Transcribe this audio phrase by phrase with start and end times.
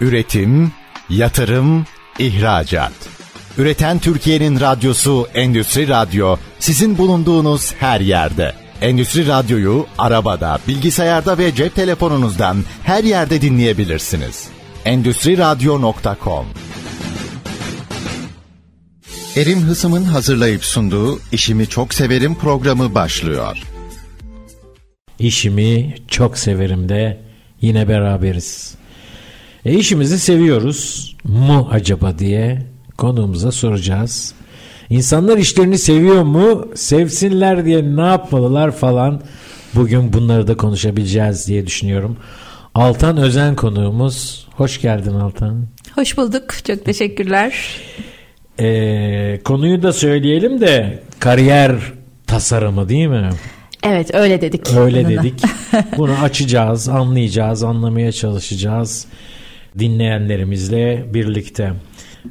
[0.00, 0.72] Üretim,
[1.10, 1.86] yatırım,
[2.18, 2.92] ihracat.
[3.58, 8.54] Üreten Türkiye'nin radyosu Endüstri Radyo sizin bulunduğunuz her yerde.
[8.80, 14.48] Endüstri Radyo'yu arabada, bilgisayarda ve cep telefonunuzdan her yerde dinleyebilirsiniz.
[14.84, 16.46] Endüstri Radyo.com
[19.36, 23.58] Erim Hısım'ın hazırlayıp sunduğu İşimi Çok Severim programı başlıyor.
[25.18, 27.20] İşimi çok severim de
[27.60, 28.74] yine beraberiz.
[29.68, 32.62] E işimizi seviyoruz mu acaba diye
[32.96, 34.34] konuğumuza soracağız.
[34.90, 36.68] İnsanlar işlerini seviyor mu?
[36.74, 39.20] Sevsinler diye ne yapmalılar falan.
[39.74, 42.16] Bugün bunları da konuşabileceğiz diye düşünüyorum.
[42.74, 44.46] Altan Özen konuğumuz.
[44.56, 45.66] Hoş geldin Altan.
[45.94, 46.64] Hoş bulduk.
[46.66, 47.80] Çok teşekkürler.
[48.60, 51.76] Ee, konuyu da söyleyelim de kariyer
[52.26, 53.30] tasarımı değil mi?
[53.82, 54.74] Evet öyle dedik.
[54.76, 55.42] Öyle dedik.
[55.96, 59.06] Bunu açacağız, anlayacağız, anlamaya çalışacağız
[59.78, 61.72] dinleyenlerimizle birlikte.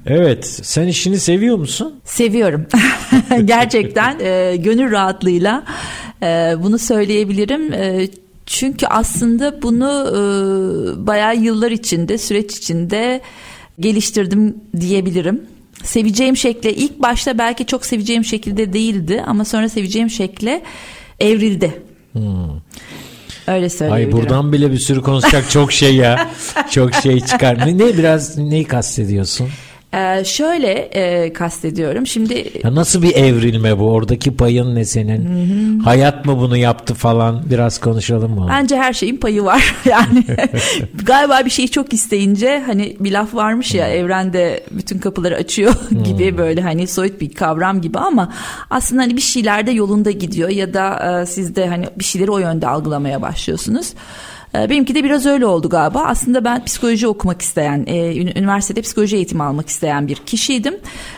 [0.05, 1.99] Evet, sen işini seviyor musun?
[2.03, 2.67] Seviyorum.
[3.45, 5.63] Gerçekten e, gönül rahatlığıyla
[6.23, 7.73] e, bunu söyleyebilirim.
[7.73, 8.07] E,
[8.45, 13.21] çünkü aslında bunu e, bayağı yıllar içinde, süreç içinde
[13.79, 15.41] geliştirdim diyebilirim.
[15.83, 20.63] Seveceğim şekle ilk başta belki çok seveceğim şekilde değildi ama sonra seveceğim şekle
[21.19, 21.81] evrildi.
[22.11, 22.61] Hmm.
[23.47, 24.15] Öyle söyleyebilirim.
[24.15, 26.29] Ay buradan bile bir sürü konuşacak çok şey ya.
[26.71, 27.57] çok şey çıkar.
[27.57, 29.49] Ne, ne biraz neyi kastediyorsun?
[29.97, 32.07] Ee, şöyle e, kastediyorum.
[32.07, 33.91] Şimdi ya nasıl bir evrilme bu?
[33.91, 35.25] Oradaki payın ne senin?
[35.25, 35.83] Hı-hı.
[35.83, 37.49] Hayat mı bunu yaptı falan?
[37.49, 38.47] Biraz konuşalım mı?
[38.49, 39.75] Bence her şeyin payı var.
[39.85, 40.23] yani
[41.03, 45.73] galiba bir şeyi çok isteyince hani bir laf varmış ya evrende bütün kapıları açıyor
[46.03, 46.37] gibi hmm.
[46.37, 48.33] böyle hani soyut bir kavram gibi ama
[48.69, 52.31] aslında hani bir şeyler de yolunda gidiyor ya da e, siz de hani bir şeyleri
[52.31, 53.93] o yönde algılamaya başlıyorsunuz.
[54.55, 56.03] Ee, benimki de biraz öyle oldu galiba.
[56.05, 60.75] Aslında ben psikoloji okumak isteyen, e, üniversitede psikoloji eğitimi almak isteyen bir kişiydim.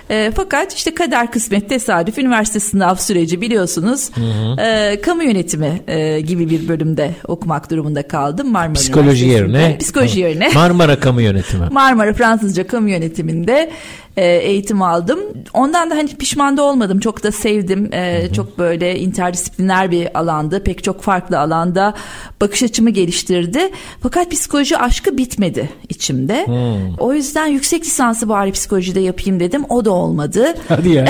[0.09, 4.09] E, fakat işte kader kısmet tesadüf üniversite sınav süreci biliyorsunuz.
[4.15, 4.61] Hı hı.
[4.61, 5.81] E, kamu yönetimi
[6.27, 8.51] gibi bir bölümde okumak durumunda kaldım.
[8.51, 9.77] Marmara Psikoloji yerine.
[9.79, 10.49] Psikoloji yerine.
[10.55, 11.65] Marmara Kamu Yönetimi.
[11.71, 13.71] Marmara Fransızca Kamu Yönetiminde
[14.19, 15.19] e, eğitim aldım.
[15.53, 16.99] Ondan da hani pişman da olmadım.
[16.99, 17.93] Çok da sevdim.
[17.93, 20.63] E, çok böyle interdisipliner bir alandı.
[20.63, 21.93] Pek çok farklı alanda
[22.41, 23.59] bakış açımı geliştirdi.
[24.03, 26.47] Fakat psikoloji aşkı bitmedi içimde.
[26.47, 26.95] Hmm.
[26.97, 29.65] O yüzden yüksek lisansı bari psikolojide yapayım dedim.
[29.69, 30.53] O da olmadı.
[30.67, 31.05] Hadi ya.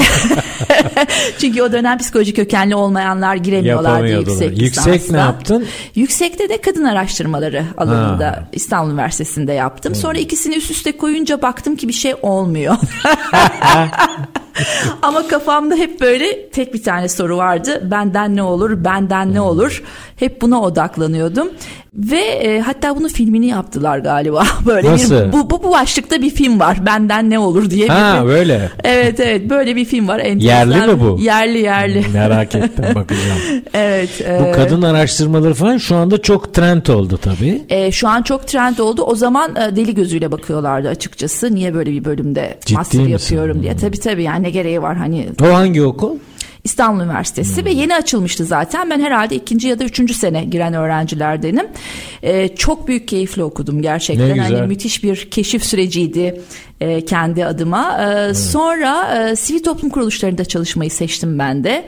[1.40, 4.92] Çünkü o dönem psikoloji kökenli olmayanlar giremiyorlardı yüksek lisansa.
[4.92, 5.66] Yüksek ne yaptın?
[5.96, 8.44] Yüksekte de kadın araştırmaları alanında ha.
[8.54, 9.94] İstanbul Üniversitesi'nde yaptım.
[9.94, 10.02] Hmm.
[10.02, 12.76] Sonra ikisini üst üste koyunca baktım ki bir şey olmuyor.
[15.02, 17.92] Ama kafamda hep böyle tek bir tane soru vardı.
[17.92, 19.84] Benden ne olur, benden ne olur?
[20.16, 21.50] Hep buna odaklanıyordum.
[21.94, 24.44] Ve e, hatta bunun filmini yaptılar galiba.
[24.66, 25.28] Böyle Nasıl?
[25.28, 26.86] bir bu, bu bu başlıkta bir film var.
[26.86, 27.88] Benden ne olur diye.
[27.88, 28.70] Ha bir, böyle.
[28.84, 30.20] Evet evet böyle bir film var.
[30.20, 30.72] Enteresan.
[30.72, 31.20] Yerli mi bu?
[31.22, 32.06] Yerli yerli.
[32.06, 33.40] Hmm, merak ettim bakacağım.
[33.74, 34.22] evet.
[34.22, 37.62] E, bu kadın araştırmaları falan şu anda çok trend oldu tabii.
[37.70, 39.02] E, şu an çok trend oldu.
[39.04, 41.56] O zaman e, deli gözüyle bakıyorlardı açıkçası.
[41.56, 43.12] Niye böyle bir bölümde Ciddi master misin?
[43.12, 43.72] yapıyorum diye.
[43.74, 43.80] Hmm.
[43.80, 45.28] Tabii tabii yani ne gereği var hani.
[45.44, 46.16] O hangi okul?
[46.64, 47.66] İstanbul Üniversitesi hmm.
[47.66, 48.90] ve yeni açılmıştı zaten.
[48.90, 51.68] Ben herhalde ikinci ya da üçüncü sene giren öğrencilerdenim.
[52.24, 54.38] Ee, çok büyük keyifle okudum gerçekten.
[54.38, 56.42] Hani müthiş bir keşif süreciydi
[56.82, 57.98] e, kendi adıma.
[58.02, 58.36] Ee, hmm.
[58.36, 61.86] Sonra e, sivil toplum kuruluşlarında çalışmayı seçtim ben de.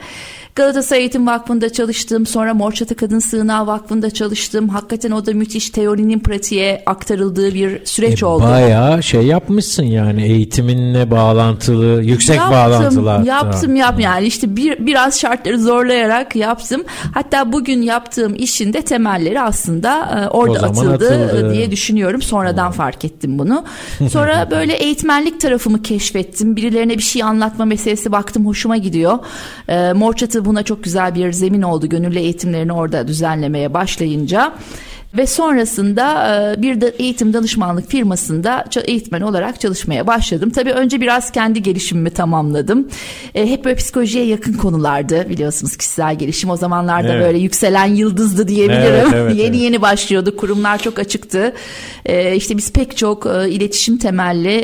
[0.54, 2.26] Galatasaray Eğitim Vakfı'nda çalıştım.
[2.26, 4.68] Sonra Morçatı Kadın Sığınağı Vakfı'nda çalıştım.
[4.68, 8.44] Hakikaten o da müthiş teorinin pratiğe aktarıldığı bir süreç e, oldu.
[8.44, 13.10] Bayağı şey yapmışsın yani eğitiminle bağlantılı, yüksek yaptım, bağlantılı.
[13.10, 13.28] Hatta.
[13.28, 16.84] Yaptım yap yani işte bir biraz şartları zorlayarak yaptım.
[17.14, 22.22] Hatta bugün yaptığım işin de temelleri aslında e, orada atıldı, atıldı diye düşünüyorum.
[22.22, 22.72] Sonradan hmm.
[22.72, 23.64] fark ettim bunu.
[24.10, 26.56] Sonra böyle eğitmenlik tarafımı keşfettim.
[26.56, 29.18] Birilerine bir şey anlatma meselesi baktım hoşuma gidiyor.
[29.68, 31.88] E, Morçatı buna çok güzel bir zemin oldu.
[31.88, 34.52] Gönüllü eğitimlerini orada düzenlemeye başlayınca
[35.16, 40.50] ve sonrasında e, bir de eğitim danışmanlık firmasında eğitmen olarak çalışmaya başladım.
[40.50, 42.88] Tabii önce biraz kendi gelişimimi tamamladım.
[43.34, 46.50] E, hep böyle psikolojiye yakın konulardı biliyorsunuz kişisel gelişim.
[46.50, 47.26] O zamanlarda evet.
[47.26, 48.82] böyle yükselen yıldızdı diyebilirim.
[48.84, 49.60] Evet, evet, yeni evet.
[49.60, 50.36] yeni başlıyordu.
[50.36, 51.52] Kurumlar çok açıktı.
[52.06, 54.54] E, işte biz pek çok iletişim temelli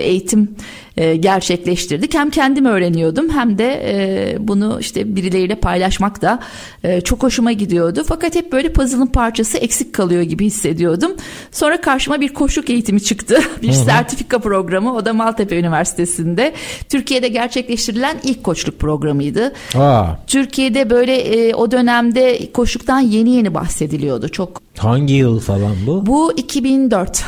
[0.00, 0.56] eğitim
[1.00, 2.14] e, gerçekleştirdik.
[2.14, 6.40] Hem kendim öğreniyordum hem de e, bunu işte birileriyle paylaşmak da
[6.84, 8.04] e, çok hoşuma gidiyordu.
[8.08, 11.12] Fakat hep böyle puzzle'ın parçası eksik kalıyor gibi hissediyordum.
[11.52, 13.40] Sonra karşıma bir koşuk eğitimi çıktı.
[13.62, 13.84] bir Hı-hı.
[13.84, 14.94] sertifika programı.
[14.94, 16.52] O da Maltepe Üniversitesi'nde.
[16.88, 19.52] Türkiye'de gerçekleştirilen ilk koçluk programıydı.
[19.74, 20.04] Aa.
[20.26, 24.28] Türkiye'de böyle o dönemde koşuktan yeni yeni bahsediliyordu.
[24.28, 26.06] Çok Hangi yıl falan bu?
[26.06, 27.24] Bu 2004.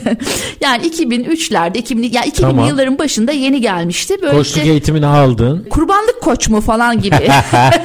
[0.60, 2.68] yani 2003'lerde 2000 ya 2000 tamam.
[2.68, 4.16] yılların başında yeni gelmişti.
[4.22, 5.66] Böyle Koçluk işte, eğitimini aldın.
[5.70, 7.16] Kurbanlık koç mu falan gibi.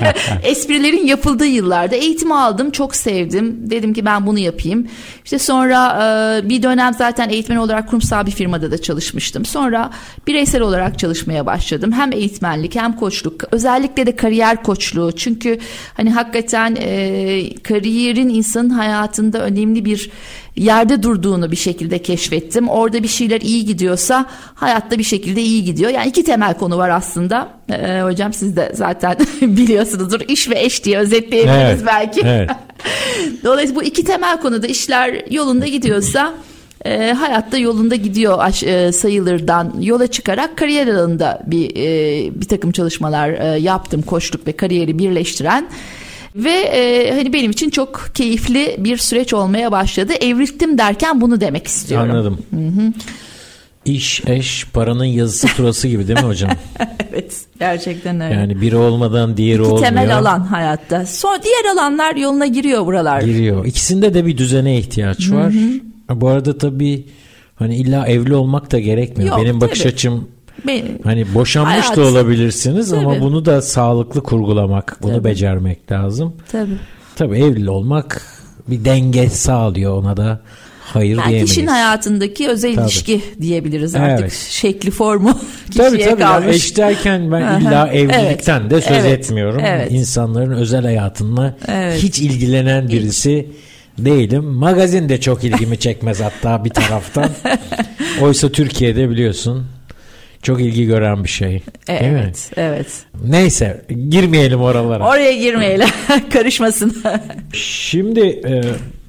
[0.43, 2.71] Esprilerin yapıldığı yıllarda eğitimi aldım.
[2.71, 3.57] Çok sevdim.
[3.69, 4.87] Dedim ki ben bunu yapayım.
[5.25, 5.99] İşte sonra
[6.43, 9.45] e, bir dönem zaten eğitmen olarak kurumsal bir firmada da çalışmıştım.
[9.45, 9.89] Sonra
[10.27, 11.91] bireysel olarak çalışmaya başladım.
[11.91, 13.43] Hem eğitmenlik hem koçluk.
[13.51, 15.11] Özellikle de kariyer koçluğu.
[15.11, 15.59] Çünkü
[15.93, 20.09] hani hakikaten e, kariyerin insanın hayatında önemli bir
[20.55, 22.69] yerde durduğunu bir şekilde keşfettim.
[22.69, 25.91] Orada bir şeyler iyi gidiyorsa hayatta bir şekilde iyi gidiyor.
[25.91, 27.49] Yani iki temel konu var aslında.
[27.69, 30.21] Ee, hocam siz de zaten biliyorsunuzdur.
[30.27, 32.21] İş ve eş diye özetleyebiliriz evet, belki.
[32.25, 32.49] Evet.
[33.43, 36.33] Dolayısıyla bu iki temel konuda işler yolunda gidiyorsa
[36.85, 42.71] e, hayatta yolunda gidiyor aş, e, sayılırdan yola çıkarak kariyer alanında bir e, bir takım
[42.71, 45.69] çalışmalar e, yaptım koçluk ve kariyeri birleştiren
[46.37, 50.13] ve e, hani benim için çok keyifli bir süreç olmaya başladı.
[50.13, 52.09] Evrildim derken bunu demek istiyorum.
[52.11, 52.37] Anladım.
[52.53, 52.93] Hı-hı.
[53.85, 56.51] İş, eş, paranın yazısı turası gibi değil mi hocam?
[57.11, 58.33] evet, gerçekten öyle.
[58.33, 59.85] Yani biri olmadan diğeri İki olmuyor.
[59.87, 61.05] temel alan hayatta.
[61.05, 63.21] Sonra diğer alanlar yoluna giriyor buralar.
[63.21, 63.65] Giriyor.
[63.65, 65.53] İkisinde de bir düzene ihtiyaç var.
[65.53, 66.21] Hı-hı.
[66.21, 67.05] Bu arada tabii
[67.55, 69.37] hani illa evli olmak da gerekmiyor.
[69.37, 69.93] Yok, Benim bakış tabii.
[69.93, 70.27] açım
[70.67, 72.99] benim, hani boşanmış hayat, da olabilirsiniz tabii.
[72.99, 75.23] ama bunu da sağlıklı kurgulamak, bunu tabii.
[75.23, 76.35] becermek lazım.
[76.51, 76.77] Tabii.
[77.15, 78.21] Tabii evli olmak
[78.67, 80.41] bir denge sağlıyor ona da
[80.93, 81.49] hayır yani diyemeyiz.
[81.49, 82.85] Kişinin hayatındaki özel tabii.
[82.85, 84.47] ilişki diyebiliriz artık evet.
[84.49, 85.39] şekli formu
[85.77, 86.45] tabii, tabii kalmış.
[86.45, 88.71] Yani eş derken ben illa evlilikten evet.
[88.71, 89.19] de söz evet.
[89.19, 89.61] etmiyorum.
[89.65, 89.91] Evet.
[89.91, 92.03] İnsanların özel hayatında evet.
[92.03, 93.47] hiç ilgilenen birisi
[93.97, 94.43] değilim.
[94.43, 97.29] Magazin de çok ilgimi çekmez hatta bir taraftan.
[98.21, 99.65] Oysa Türkiye'de biliyorsun
[100.41, 101.63] çok ilgi gören bir şey.
[101.87, 102.31] Evet, değil mi?
[102.57, 102.87] evet.
[103.27, 105.09] Neyse, girmeyelim oralara.
[105.09, 105.87] Oraya girmeyelim.
[106.33, 107.03] Karışmasın.
[107.53, 108.61] Şimdi e,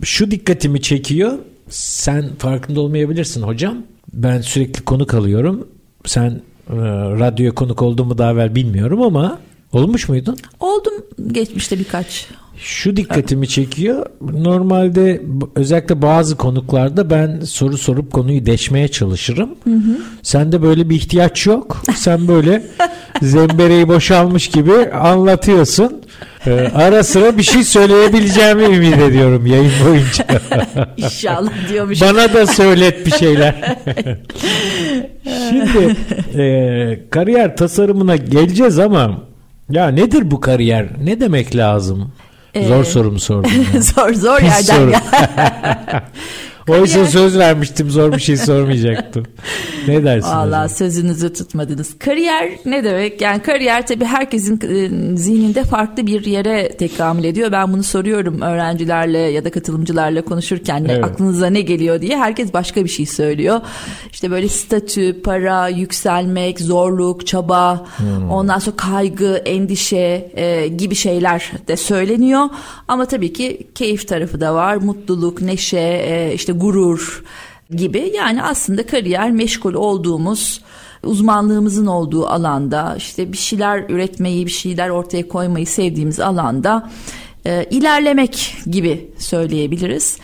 [0.05, 1.33] şu dikkatimi çekiyor.
[1.71, 3.77] Sen farkında olmayabilirsin hocam.
[4.13, 5.69] Ben sürekli konuk alıyorum.
[6.05, 6.77] Sen e,
[7.21, 9.39] radyoya konuk olduğumu daha evvel bilmiyorum ama
[9.73, 10.37] olmuş muydun?
[10.61, 10.95] Oldum
[11.33, 12.27] geçmişte birkaç.
[12.61, 14.07] Şu dikkatimi çekiyor.
[14.21, 15.23] Normalde
[15.55, 19.51] özellikle bazı konuklarda ben soru sorup konuyu deşmeye çalışırım.
[19.65, 19.99] Hı hı.
[20.23, 21.83] Sende böyle bir ihtiyaç yok.
[21.97, 22.63] Sen böyle
[23.23, 26.03] zembereyi boşalmış gibi anlatıyorsun.
[26.47, 30.27] Ee, ara sıra bir şey söyleyebileceğimi ümit ediyorum yayın boyunca.
[30.97, 32.01] İnşallah diyormuş.
[32.01, 33.55] Bana da söylet bir şeyler.
[35.25, 35.97] Şimdi
[36.43, 39.23] e, kariyer tasarımına geleceğiz ama
[39.71, 40.87] ya nedir bu kariyer?
[41.05, 42.13] Ne demek lazım?
[42.57, 43.51] Zor sorumu sordum.
[43.81, 45.03] zor zor yerden ya.
[46.69, 49.27] Oysa söz vermiştim zor bir şey sormayacaktım.
[49.89, 50.31] Ne dersin?
[50.31, 51.99] Valla sözünüzü tutmadınız.
[51.99, 53.21] Kariyer ne demek?
[53.21, 57.53] Yani kariyer tabii herkesin e, zihninde farklı bir yere tekamül ediyor.
[57.53, 61.05] Ben bunu soruyorum öğrencilerle ya da katılımcılarla konuşurken evet.
[61.05, 62.17] aklınıza ne geliyor diye.
[62.17, 63.61] Herkes başka bir şey söylüyor.
[64.13, 68.31] İşte böyle statü, para, yükselmek, zorluk, çaba, hmm.
[68.31, 72.49] ondan sonra kaygı, endişe e, gibi şeyler de söyleniyor.
[72.89, 74.77] Ama tabii ki keyif tarafı da var.
[74.77, 77.25] Mutluluk, neşe, e, işte gurur
[77.71, 80.61] gibi yani aslında kariyer meşgul olduğumuz
[81.03, 86.91] uzmanlığımızın olduğu alanda işte bir şeyler üretmeyi bir şeyler ortaya koymayı sevdiğimiz alanda
[87.47, 90.19] e, ilerlemek gibi söyleyebiliriz.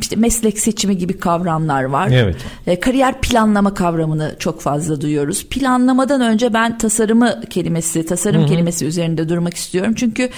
[0.00, 2.08] İşte meslek seçimi gibi kavramlar var.
[2.12, 2.36] Evet.
[2.66, 5.46] E, kariyer planlama kavramını çok fazla duyuyoruz.
[5.48, 8.48] Planlamadan önce ben tasarımı kelimesi, tasarım Hı-hı.
[8.48, 9.94] kelimesi üzerinde durmak istiyorum.
[9.96, 10.30] Çünkü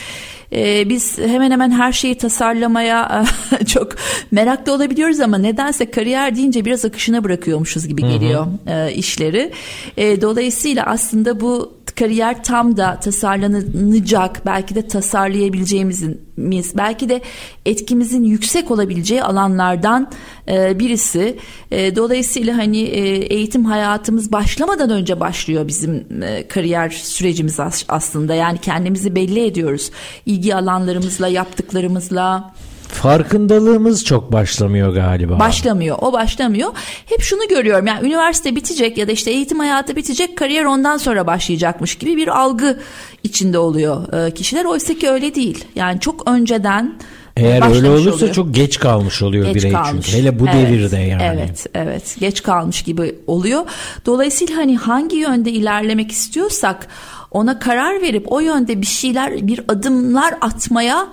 [0.53, 3.25] e, biz hemen hemen her şeyi tasarlamaya
[3.67, 3.93] çok
[4.31, 9.53] meraklı olabiliyoruz ama nedense kariyer deyince biraz akışına bırakıyormuşuz gibi geliyor e, işleri.
[9.97, 17.21] E, dolayısıyla aslında bu kariyer tam da tasarlanacak belki de tasarlayabileceğimiz belki de
[17.67, 20.11] etkimizin yüksek olabileceği alanlardan
[20.49, 21.39] e, birisi.
[21.71, 28.35] E, dolayısıyla hani e, eğitim hayatımız başlamadan önce başlıyor bizim e, kariyer sürecimiz aslında.
[28.35, 29.91] Yani kendimizi belli ediyoruz.
[30.27, 32.55] İlgi alanlarımızla, yaptıklarımızla.
[32.95, 35.39] Farkındalığımız çok başlamıyor galiba.
[35.39, 35.99] Başlamıyor.
[36.01, 36.73] O başlamıyor.
[37.07, 37.87] Hep şunu görüyorum.
[37.87, 42.29] Yani üniversite bitecek ya da işte eğitim hayatı bitecek, kariyer ondan sonra başlayacakmış gibi bir
[42.29, 42.79] algı
[43.23, 44.65] içinde oluyor kişiler.
[44.65, 45.65] Oysa ki öyle değil.
[45.75, 46.95] Yani çok önceden
[47.37, 48.35] eğer öyle olursa oluyor.
[48.35, 50.07] çok geç kalmış oluyor geç birey kalmış.
[50.07, 50.19] çünkü.
[50.19, 51.23] Hele bu evet, devirde yani.
[51.23, 52.17] Evet, evet.
[52.21, 53.67] Geç kalmış gibi oluyor.
[54.07, 56.87] Dolayısıyla hani hangi yönde ilerlemek istiyorsak
[57.31, 61.09] ona karar verip o yönde bir şeyler, bir adımlar atmaya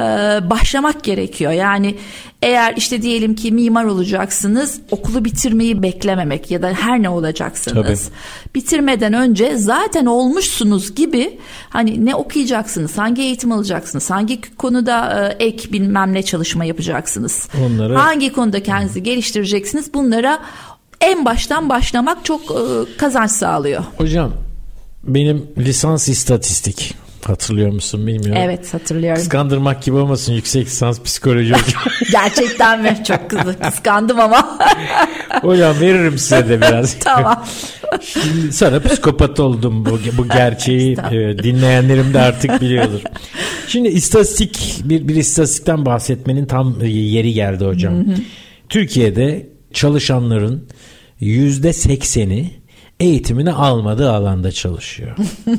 [0.50, 1.52] başlamak gerekiyor.
[1.52, 1.96] Yani
[2.42, 8.54] eğer işte diyelim ki mimar olacaksınız okulu bitirmeyi beklememek ya da her ne olacaksınız Tabii.
[8.54, 15.72] bitirmeden önce zaten olmuşsunuz gibi hani ne okuyacaksınız hangi eğitim alacaksınız hangi konuda e, ek
[15.72, 17.94] bilmem ne çalışma yapacaksınız Onları...
[17.94, 20.38] hangi konuda kendinizi geliştireceksiniz bunlara
[21.00, 23.84] en baştan başlamak çok e, kazanç sağlıyor.
[23.96, 24.32] Hocam
[25.04, 28.42] benim lisans istatistik Hatırlıyor musun bilmiyorum.
[28.44, 29.18] Evet hatırlıyorum.
[29.22, 31.54] Kıskandırmak gibi olmasın yüksek lisans psikoloji.
[32.12, 32.98] Gerçekten mi?
[33.08, 34.58] Çok kızı kıskandım ama.
[35.40, 36.98] hocam veririm size de biraz.
[37.00, 37.44] tamam.
[38.02, 43.00] Şimdi sonra psikopat oldum bu, bu gerçeği e, dinleyenlerim de artık biliyordur.
[43.68, 47.94] Şimdi istatistik bir, bir istatistikten bahsetmenin tam yeri geldi hocam.
[47.94, 48.14] Hı hı.
[48.68, 50.68] Türkiye'de çalışanların
[51.20, 52.50] yüzde sekseni
[53.00, 55.16] eğitimini almadığı alanda çalışıyor.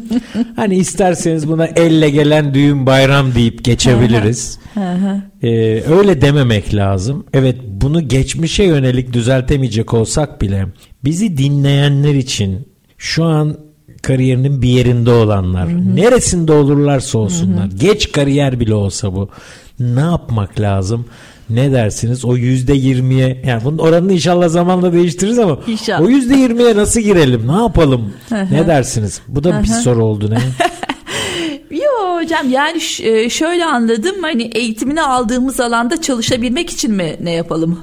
[0.55, 4.59] hani isterseniz buna elle gelen düğün bayram deyip geçebiliriz.
[5.43, 5.49] ee,
[5.81, 7.25] öyle dememek lazım.
[7.33, 10.65] Evet bunu geçmişe yönelik düzeltemeyecek olsak bile
[11.03, 13.57] bizi dinleyenler için şu an
[14.01, 15.95] kariyerinin bir yerinde olanlar, Hı-hı.
[15.95, 17.77] neresinde olurlarsa olsunlar, Hı-hı.
[17.77, 19.29] geç kariyer bile olsa bu
[19.79, 21.05] ne yapmak lazım?
[21.49, 22.25] Ne dersiniz?
[22.25, 26.01] O yüzde yirmiye yani bunun oranını inşallah zamanla değiştiririz ama inşallah.
[26.01, 27.47] o yüzde yirmiye nasıl girelim?
[27.47, 28.13] Ne yapalım?
[28.51, 29.21] ne dersiniz?
[29.27, 30.37] Bu da bir soru oldu ne?
[31.77, 37.79] Yo hocam yani e, şöyle anladım hani eğitimini aldığımız alanda çalışabilmek için mi ne yapalım?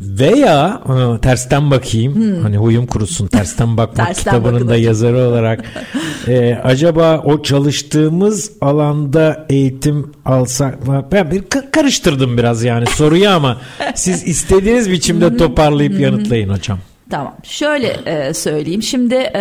[0.00, 2.42] Veya e, tersten bakayım hmm.
[2.42, 5.64] hani huyum kurusun tersten bakmak tersten kitabının da yazarı olarak
[6.28, 11.06] e, acaba o çalıştığımız alanda eğitim alsak mı?
[11.12, 13.60] Ben bir karıştırdım biraz yani soruyu ama
[13.94, 16.78] siz istediğiniz biçimde toparlayıp yanıtlayın hocam.
[17.10, 17.36] Tamam.
[17.42, 18.82] Şöyle e, söyleyeyim.
[18.82, 19.40] Şimdi e,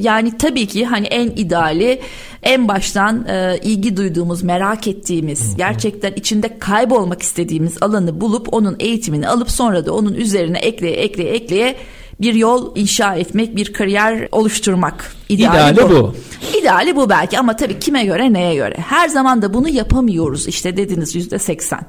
[0.00, 2.00] yani tabii ki hani en ideali
[2.42, 9.28] en baştan e, ilgi duyduğumuz, merak ettiğimiz, gerçekten içinde kaybolmak istediğimiz alanı bulup onun eğitimini
[9.28, 11.76] alıp sonra da onun üzerine ekleye ekleye ekleye
[12.22, 15.12] bir yol inşa etmek, bir kariyer oluşturmak.
[15.28, 15.94] İdeali, İdeali bu.
[15.94, 16.14] bu.
[16.60, 18.76] İdeali bu belki ama tabii kime göre neye göre.
[18.88, 21.80] Her zaman da bunu yapamıyoruz işte dediniz yüzde seksen.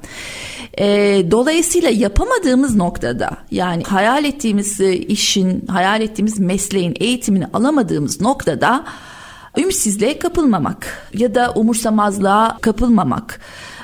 [0.78, 0.86] E,
[1.32, 8.84] dolayısıyla yapamadığımız noktada yani hayal ettiğimiz e, işin, hayal ettiğimiz mesleğin eğitimini alamadığımız noktada
[9.58, 13.40] ümitsizliğe kapılmamak ya da umursamazlığa kapılmamak.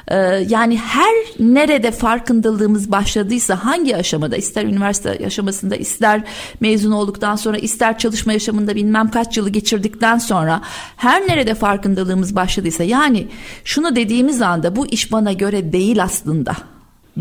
[0.09, 6.21] Ee, yani her nerede farkındalığımız başladıysa hangi aşamada ister üniversite aşamasında ister
[6.59, 10.61] mezun olduktan sonra ister çalışma yaşamında bilmem kaç yılı geçirdikten sonra
[10.95, 13.27] her nerede farkındalığımız başladıysa yani
[13.63, 16.55] şunu dediğimiz anda bu iş bana göre değil aslında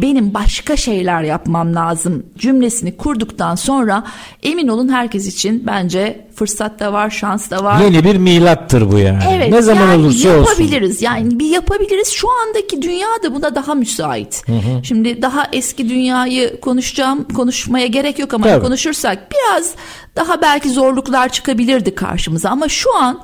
[0.03, 4.05] benim başka şeyler yapmam lazım cümlesini kurduktan sonra
[4.43, 7.81] emin olun herkes için bence fırsat da var, şans da var.
[7.81, 9.23] Yeni bir milattır bu yani.
[9.31, 10.91] Evet, ne zaman yani olursa yapabiliriz.
[10.91, 11.07] Olsun.
[11.07, 12.09] Yani bir yapabiliriz.
[12.09, 14.49] Şu andaki dünya da buna daha müsait.
[14.49, 14.85] Hı hı.
[14.85, 18.65] Şimdi daha eski dünyayı konuşacağım, konuşmaya gerek yok ama Tabii.
[18.65, 19.75] konuşursak biraz
[20.17, 23.21] daha belki zorluklar çıkabilirdi karşımıza ama şu an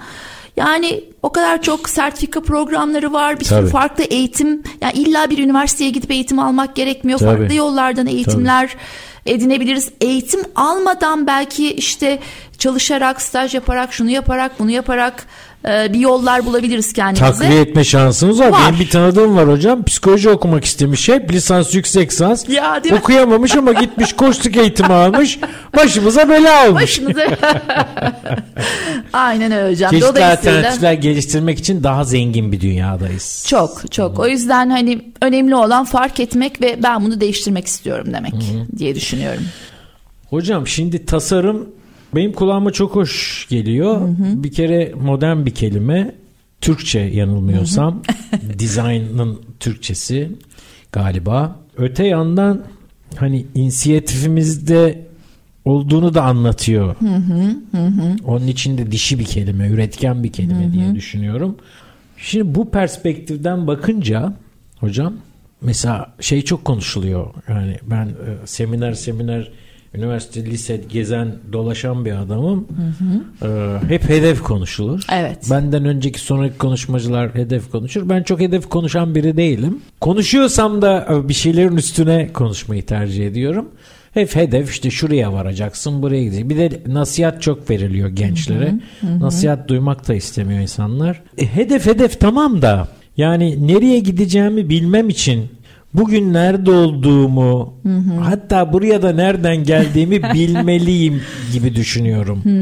[0.56, 3.40] yani o kadar çok sertifika programları var.
[3.40, 4.62] Bir sürü farklı eğitim.
[4.80, 7.18] Yani illa bir üniversiteye gidip eğitim almak gerekmiyor.
[7.18, 7.38] Tabii.
[7.38, 9.34] Farklı yollardan eğitimler Tabii.
[9.34, 9.90] edinebiliriz.
[10.00, 12.18] Eğitim almadan belki işte
[12.58, 15.26] çalışarak, staj yaparak, şunu yaparak, bunu yaparak
[15.68, 17.32] e, bir yollar bulabiliriz kendimize.
[17.32, 18.49] Takviye etme şansımız var.
[18.49, 18.62] var.
[18.68, 19.84] Benim bir tanıdığım var hocam.
[19.84, 21.32] Psikoloji okumak istemiş hep.
[21.32, 22.49] Lisans, yüksek lisans.
[22.49, 25.38] Ya, Okuyamamış ama gitmiş koçluk eğitimi almış.
[25.76, 26.82] Başımıza bela olmuş.
[26.82, 27.23] Başımıza.
[29.12, 29.90] Aynen öyle hocam.
[29.90, 30.58] Çeşitli Dolayısıyla...
[30.58, 33.44] alternatifler geliştirmek için daha zengin bir dünyadayız.
[33.49, 34.18] Çok çok.
[34.18, 38.78] O yüzden hani önemli olan fark etmek ve ben bunu değiştirmek istiyorum demek Hı-hı.
[38.78, 39.42] diye düşünüyorum.
[40.30, 41.68] Hocam şimdi tasarım
[42.16, 44.00] benim kulağıma çok hoş geliyor.
[44.00, 44.42] Hı hı.
[44.44, 46.14] Bir kere modern bir kelime.
[46.61, 48.02] Türkçe yanılmıyorsam.
[48.59, 50.30] Design'ın Türkçesi
[50.92, 51.56] galiba.
[51.76, 52.64] Öte yandan
[53.16, 55.06] hani inisiyatifimizde
[55.64, 56.97] olduğunu da anlatıyor.
[56.99, 58.16] Hı hı, hı.
[58.25, 60.73] Onun için de dişi bir kelime, üretken bir kelime hı hı.
[60.73, 61.56] diye düşünüyorum.
[62.16, 64.33] Şimdi bu perspektiften bakınca
[64.76, 65.14] hocam
[65.61, 67.26] mesela şey çok konuşuluyor.
[67.49, 69.50] Yani ben e, seminer seminer
[69.95, 72.69] üniversite, lise gezen, dolaşan bir adamım.
[72.77, 73.49] Hı hı.
[73.49, 75.03] Ee, hep hedef konuşulur.
[75.13, 75.51] Evet.
[75.51, 78.09] Benden önceki sonraki konuşmacılar hedef konuşur.
[78.09, 79.83] Ben çok hedef konuşan biri değilim.
[80.01, 83.69] Konuşuyorsam da e, bir şeylerin üstüne konuşmayı tercih ediyorum.
[84.15, 86.51] Hep hedef işte şuraya varacaksın, buraya gideceksin.
[86.51, 88.75] Bir de nasihat çok veriliyor gençlere.
[89.01, 89.21] Hı hı.
[89.21, 91.23] Nasihat duymak da istemiyor insanlar.
[91.39, 95.49] E, hedef hedef tamam da yani nereye gideceğimi bilmem için
[95.95, 98.21] bugün nerede olduğumu hı hı.
[98.21, 101.23] hatta buraya da nereden geldiğimi bilmeliyim
[101.53, 102.41] gibi düşünüyorum.
[102.45, 102.61] Hı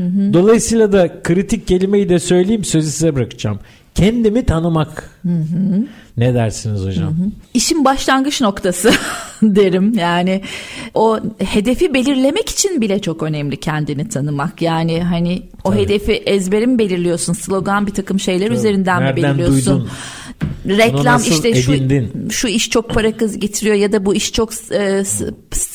[0.00, 0.32] hı hı.
[0.32, 3.58] Dolayısıyla da kritik kelimeyi de söyleyeyim sözü size bırakacağım.
[3.94, 5.10] kendimi tanımak.
[5.22, 5.84] Hı hı.
[6.16, 7.04] Ne dersiniz hocam?
[7.04, 7.30] Hı hı.
[7.54, 8.90] İşin başlangıç noktası
[9.42, 9.94] derim.
[9.98, 10.42] Yani
[10.94, 14.62] o hedefi belirlemek için bile çok önemli kendini tanımak.
[14.62, 15.82] Yani hani o Tabii.
[15.82, 17.32] hedefi ezberim belirliyorsun?
[17.32, 18.56] Slogan bir takım şeyler Tabii.
[18.56, 19.76] üzerinden Nereden mi belirliyorsun?
[19.80, 19.90] Duydun?
[20.68, 21.72] Reklam işte şu
[22.30, 25.02] şu iş çok para kız getiriyor ya da bu iş çok e,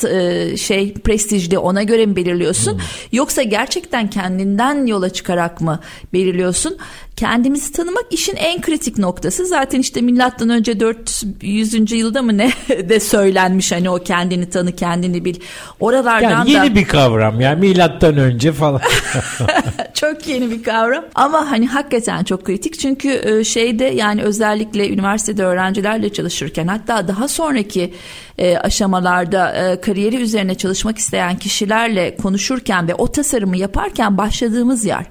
[0.08, 2.72] e, şey prestijli ona göre mi belirliyorsun?
[2.72, 2.80] Hmm.
[3.12, 5.80] yoksa gerçekten kendinden yola çıkarak mı
[6.12, 6.78] belirliyorsun
[7.16, 9.46] kendimizi tanımak işin en kritik noktası.
[9.46, 11.92] Zaten işte milattan önce 400.
[11.92, 15.36] yılda mı ne de söylenmiş hani o kendini tanı kendini bil.
[15.80, 16.74] Oralardan yani yeni da...
[16.74, 18.80] bir kavram yani milattan önce falan.
[19.94, 25.44] çok yeni bir kavram ama hani hakikaten çok kritik çünkü e, şeyde yani özellikle üniversitede
[25.44, 27.92] öğrencilerle çalışırken hatta daha sonraki
[28.38, 35.06] e, aşamalarda e, kariyeri üzerine çalışmak isteyen kişilerle konuşurken ve o tasarımı yaparken başladığımız yer.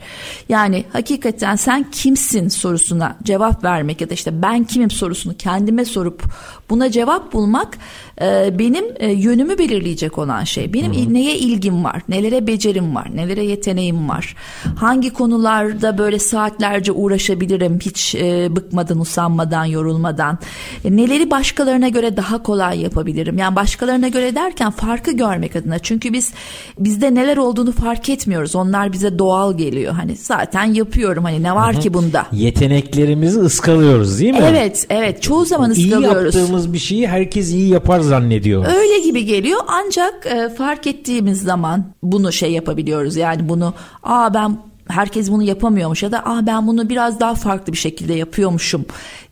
[0.49, 6.23] Yani hakikaten sen kimsin sorusuna cevap vermek ya da işte ben kimim sorusunu kendime sorup
[6.69, 7.77] buna cevap bulmak
[8.21, 10.73] e, benim e, yönümü belirleyecek olan şey.
[10.73, 11.13] Benim Hı-hı.
[11.13, 14.35] neye ilgim var, nelere becerim var, nelere yeteneğim var.
[14.75, 20.37] Hangi konularda böyle saatlerce uğraşabilirim hiç e, bıkmadan, usanmadan, yorulmadan.
[20.85, 23.14] E, neleri başkalarına göre daha kolay yapabilirim.
[23.15, 25.79] Yani başkalarına göre derken farkı görmek adına.
[25.79, 26.33] Çünkü biz
[26.79, 28.55] bizde neler olduğunu fark etmiyoruz.
[28.55, 29.93] Onlar bize doğal geliyor.
[29.93, 31.23] Hani zaten yapıyorum.
[31.23, 31.81] Hani ne var Hı-hı.
[31.81, 32.27] ki bunda?
[32.31, 34.39] Yeteneklerimizi ıskalıyoruz değil mi?
[34.43, 35.21] Evet, evet.
[35.21, 36.35] Çoğu zaman ıskalıyoruz.
[36.35, 38.65] İyi yaptığımız bir şeyi herkes iyi yapar zannediyor.
[38.65, 43.15] Öyle gibi geliyor ancak e, fark ettiğimiz zaman bunu şey yapabiliyoruz.
[43.15, 44.57] Yani bunu aa ben
[44.87, 48.85] herkes bunu yapamıyormuş ya da aa ben bunu biraz daha farklı bir şekilde yapıyormuşum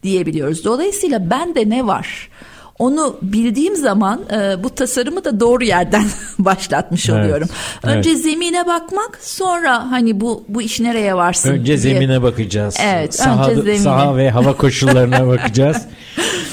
[0.03, 0.65] diyebiliyoruz.
[0.65, 2.29] Dolayısıyla bende ne var?
[2.83, 6.05] Onu bildiğim zaman e, bu tasarımı da doğru yerden
[6.39, 7.47] başlatmış evet, oluyorum.
[7.83, 8.21] Önce evet.
[8.21, 11.49] zemine bakmak, sonra hani bu bu iş nereye varsın?
[11.49, 11.77] Önce diye.
[11.77, 12.77] zemine bakacağız.
[12.83, 13.79] Evet, saha, önce zemine.
[13.79, 15.77] Saha ve hava koşullarına bakacağız.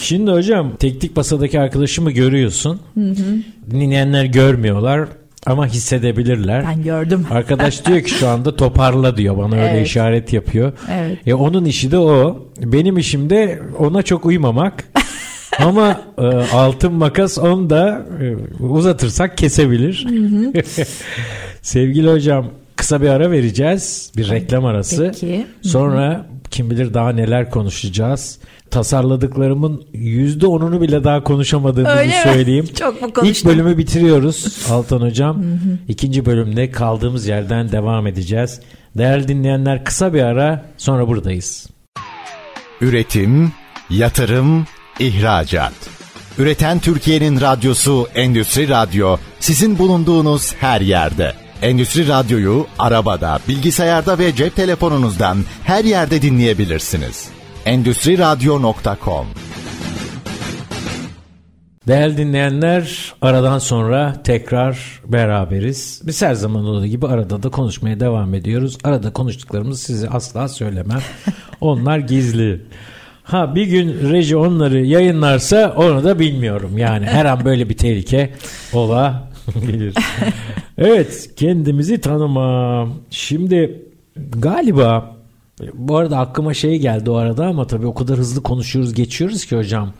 [0.00, 2.80] Şimdi hocam teknik masadaki arkadaşımı görüyorsun.
[2.94, 3.36] Hı hı.
[3.70, 5.08] Dinleyenler görmüyorlar
[5.46, 6.64] ama hissedebilirler.
[6.66, 7.26] Ben gördüm.
[7.30, 9.38] Arkadaş diyor ki şu anda toparla diyor.
[9.38, 9.86] Bana öyle evet.
[9.86, 10.72] işaret yapıyor.
[10.92, 11.18] Evet.
[11.26, 12.46] E onun işi de o.
[12.58, 14.84] Benim işim de ona çok uymamak.
[15.64, 20.06] Ama e, altın makas onu da e, uzatırsak kesebilir.
[21.62, 24.12] Sevgili hocam kısa bir ara vereceğiz.
[24.16, 25.10] Bir reklam arası.
[25.12, 25.46] Peki.
[25.62, 28.38] Sonra kim bilir daha neler konuşacağız.
[28.70, 32.64] Tasarladıklarımın yüzde onunu bile daha konuşamadığımızı Öyle söyleyeyim.
[32.64, 32.74] Mi?
[32.74, 33.24] Çok mu konuştum?
[33.28, 35.42] İlk bölümü bitiriyoruz Altan Hocam.
[35.88, 38.60] İkinci bölümde kaldığımız yerden devam edeceğiz.
[38.98, 41.66] Değerli dinleyenler kısa bir ara sonra buradayız.
[42.80, 43.52] Üretim,
[43.90, 44.66] yatırım,
[45.00, 45.72] ihracat.
[46.38, 51.32] Üreten Türkiye'nin radyosu Endüstri Radyo sizin bulunduğunuz her yerde.
[51.62, 57.28] Endüstri Radyo'yu arabada, bilgisayarda ve cep telefonunuzdan her yerde dinleyebilirsiniz.
[57.64, 59.26] Endüstri Radyo.com
[61.88, 66.02] Değerli dinleyenler aradan sonra tekrar beraberiz.
[66.06, 68.78] Biz her zaman olduğu gibi arada da konuşmaya devam ediyoruz.
[68.84, 71.00] Arada konuştuklarımızı size asla söylemem.
[71.60, 72.66] Onlar gizli.
[73.30, 76.78] Ha bir gün reji onları yayınlarsa onu da bilmiyorum.
[76.78, 78.30] Yani her an böyle bir tehlike
[78.72, 79.94] olabilir.
[80.78, 82.88] evet kendimizi tanıma.
[83.10, 83.82] Şimdi
[84.16, 85.16] galiba
[85.74, 89.56] bu arada aklıma şey geldi o arada ama tabii o kadar hızlı konuşuyoruz geçiyoruz ki
[89.56, 89.92] hocam.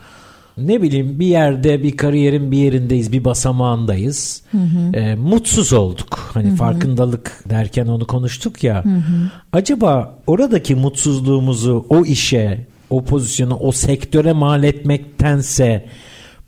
[0.57, 4.41] Ne bileyim bir yerde bir kariyerin bir yerindeyiz bir basamağındayız.
[4.51, 4.97] Hı hı.
[4.97, 6.19] E, mutsuz olduk.
[6.33, 6.55] Hani hı hı.
[6.55, 8.85] farkındalık derken onu konuştuk ya.
[8.85, 9.31] Hı hı.
[9.53, 15.85] Acaba oradaki mutsuzluğumuzu o işe o pozisyona, o sektöre mal etmektense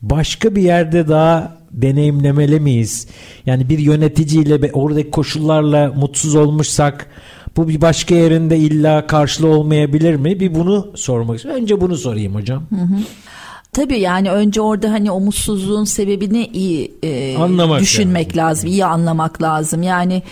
[0.02, 3.08] başka bir yerde daha deneyimlemeli miyiz?
[3.46, 7.08] Yani bir yöneticiyle oradaki koşullarla mutsuz olmuşsak
[7.58, 10.40] bu bir başka yerinde illa karşılığı olmayabilir mi?
[10.40, 11.62] Bir bunu sormak istiyorum.
[11.62, 12.64] Önce bunu sorayım hocam.
[12.70, 12.98] Hı hı.
[13.74, 18.48] Tabii yani önce orada hani o mutsuzluğun sebebini iyi e, Anlamak düşünmek yani.
[18.48, 19.84] lazım, iyi anlamak lazım.
[19.84, 20.24] Yani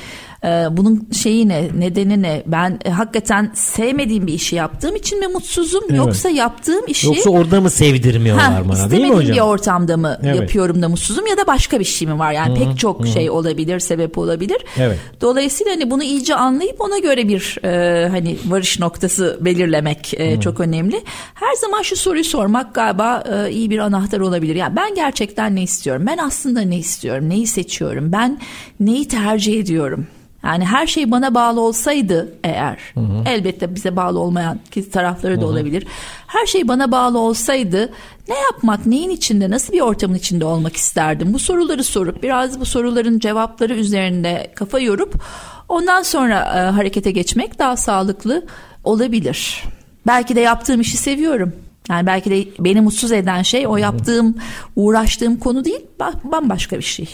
[0.44, 2.44] ee, bunun şeyi ne, nedeni ne?
[2.46, 5.98] Ben e, hakikaten sevmediğim bir işi yaptığım için mi mutsuzum evet.
[5.98, 9.36] yoksa yaptığım işi Yoksa orada mı sevdirmiyorlar ha, bana değil mi hocam?
[9.36, 10.36] bir ortamda mı evet.
[10.36, 12.32] yapıyorum da mutsuzum ya da başka bir şey mi var?
[12.32, 12.70] Yani Hı-hı.
[12.70, 13.08] pek çok Hı-hı.
[13.08, 14.58] şey olabilir, sebep olabilir.
[14.78, 14.98] Evet.
[15.22, 20.60] Dolayısıyla hani bunu iyice anlayıp ona göre bir e, hani varış noktası belirlemek e, çok
[20.60, 21.02] önemli.
[21.34, 24.56] Her zaman şu soruyu sormak galiba e, iyi bir anahtar olabilir.
[24.56, 26.04] Yani ben gerçekten ne istiyorum?
[26.08, 27.30] Ben aslında ne istiyorum?
[27.30, 28.12] Neyi seçiyorum?
[28.12, 28.40] Ben
[28.80, 30.08] neyi tercih ediyorum?
[30.44, 33.24] Yani her şey bana bağlı olsaydı eğer hı hı.
[33.26, 34.60] elbette bize bağlı olmayan
[34.94, 35.50] tarafları da hı hı.
[35.50, 35.88] olabilir.
[36.28, 37.90] Her şey bana bağlı olsaydı
[38.28, 41.34] ne yapmak, neyin içinde, nasıl bir ortamın içinde olmak isterdim?
[41.34, 45.24] Bu soruları sorup biraz bu soruların cevapları üzerinde kafa yorup
[45.70, 48.46] ondan sonra e, harekete geçmek daha sağlıklı
[48.84, 49.64] olabilir.
[50.08, 51.54] belki de yaptığım işi seviyorum.
[51.90, 54.36] Yani belki de beni mutsuz eden şey o yaptığım,
[54.76, 55.86] uğraştığım konu değil,
[56.24, 57.10] bambaşka bir şey.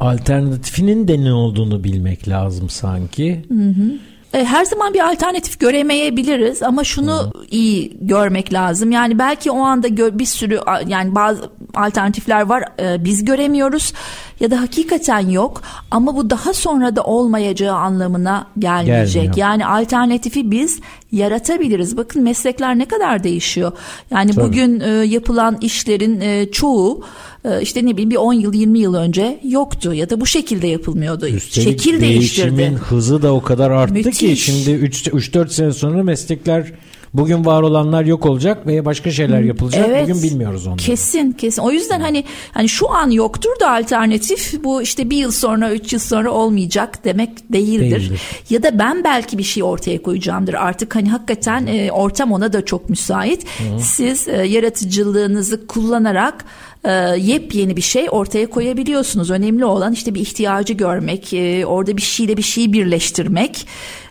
[0.00, 3.44] Alternatifinin de ne olduğunu bilmek lazım sanki.
[3.48, 3.98] Hı hı.
[4.34, 7.32] E, her zaman bir alternatif göremeyebiliriz ama şunu Hı.
[7.50, 8.90] iyi görmek lazım.
[8.90, 13.92] Yani belki o anda gö- bir sürü yani bazı alternatifler var e, biz göremiyoruz
[14.40, 19.14] ya da hakikaten yok ama bu daha sonra da olmayacağı anlamına gelmeyecek.
[19.22, 19.36] Gelmiyor.
[19.36, 20.80] Yani alternatifi biz
[21.12, 21.96] yaratabiliriz.
[21.96, 23.72] Bakın meslekler ne kadar değişiyor.
[24.10, 24.44] Yani Tabii.
[24.44, 27.04] bugün e, yapılan işlerin e, çoğu
[27.44, 30.66] e, işte ne bileyim bir 10 yıl 20 yıl önce yoktu ya da bu şekilde
[30.66, 31.26] yapılmıyordu.
[31.26, 32.72] Üstelik Şekil değiştirdi.
[32.88, 34.18] Hızı da o kadar arttı Müthiş.
[34.18, 36.72] ki şimdi 3-4 sene sonra meslekler
[37.16, 39.86] Bugün var olanlar yok olacak ve başka şeyler yapılacak.
[39.88, 40.78] Evet, Bugün bilmiyoruz onları.
[40.78, 41.62] Kesin kesin.
[41.62, 45.92] O yüzden hani hani şu an yoktur da alternatif bu işte bir yıl sonra üç
[45.92, 48.00] yıl sonra olmayacak demek değildir.
[48.00, 48.20] değildir.
[48.50, 50.54] Ya da ben belki bir şey ortaya koyacağımdır.
[50.54, 53.44] Artık hani hakikaten e, ortam ona da çok müsait.
[53.44, 53.80] Hı.
[53.80, 56.44] Siz e, yaratıcılığınızı kullanarak
[56.84, 59.30] e, yepyeni bir şey ortaya koyabiliyorsunuz.
[59.30, 63.66] Önemli olan işte bir ihtiyacı görmek, e, orada bir şeyle bir şeyi birleştirmek.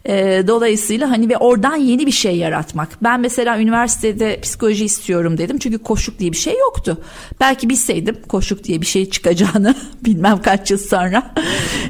[0.06, 2.98] E, dolayısıyla hani ve oradan yeni bir şey yaratmak.
[3.04, 5.58] Ben mesela üniversitede psikoloji istiyorum dedim.
[5.58, 6.98] Çünkü koşuk diye bir şey yoktu.
[7.40, 9.76] Belki bilseydim koşuk diye bir şey çıkacağını
[10.06, 11.34] bilmem kaç yıl sonra.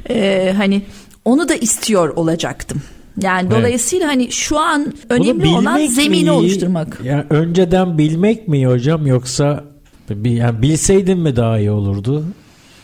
[0.09, 0.81] E, hani
[1.25, 2.81] onu da istiyor olacaktım.
[3.21, 3.57] Yani evet.
[3.57, 6.31] dolayısıyla hani şu an önemli olan zemini mi?
[6.31, 7.01] oluşturmak.
[7.03, 9.63] Yani önceden bilmek mi hocam yoksa
[10.09, 12.25] yani bilseydim mi daha iyi olurdu?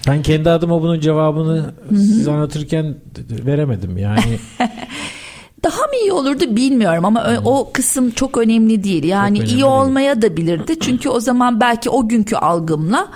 [0.08, 2.96] Ben kendi adıma bunun cevabını siz anlatırken
[3.30, 4.40] veremedim yani.
[5.64, 7.46] Daha mı iyi olurdu bilmiyorum ama hmm.
[7.46, 9.04] o kısım çok önemli değil.
[9.04, 10.80] Yani önemli iyi olmaya da bilirdi.
[10.80, 13.08] Çünkü o zaman belki o günkü algımla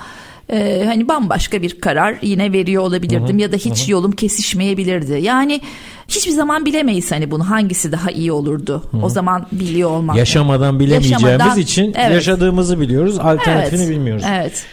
[0.49, 5.19] e, hani bambaşka bir karar yine veriyor olabilirdim hı ya da hiç hı yolum kesişmeyebilirdi.
[5.21, 5.61] Yani
[6.07, 8.83] hiçbir zaman bilemeyiz hani bunu hangisi daha iyi olurdu.
[8.91, 8.97] Hı.
[8.97, 10.17] O zaman biliyor olmak.
[10.17, 12.11] Yaşamadan bilemeyeceğimiz Yaşamadan, için evet.
[12.11, 14.25] yaşadığımızı biliyoruz, alternatifini evet, bilmiyoruz.
[14.29, 14.65] Evet.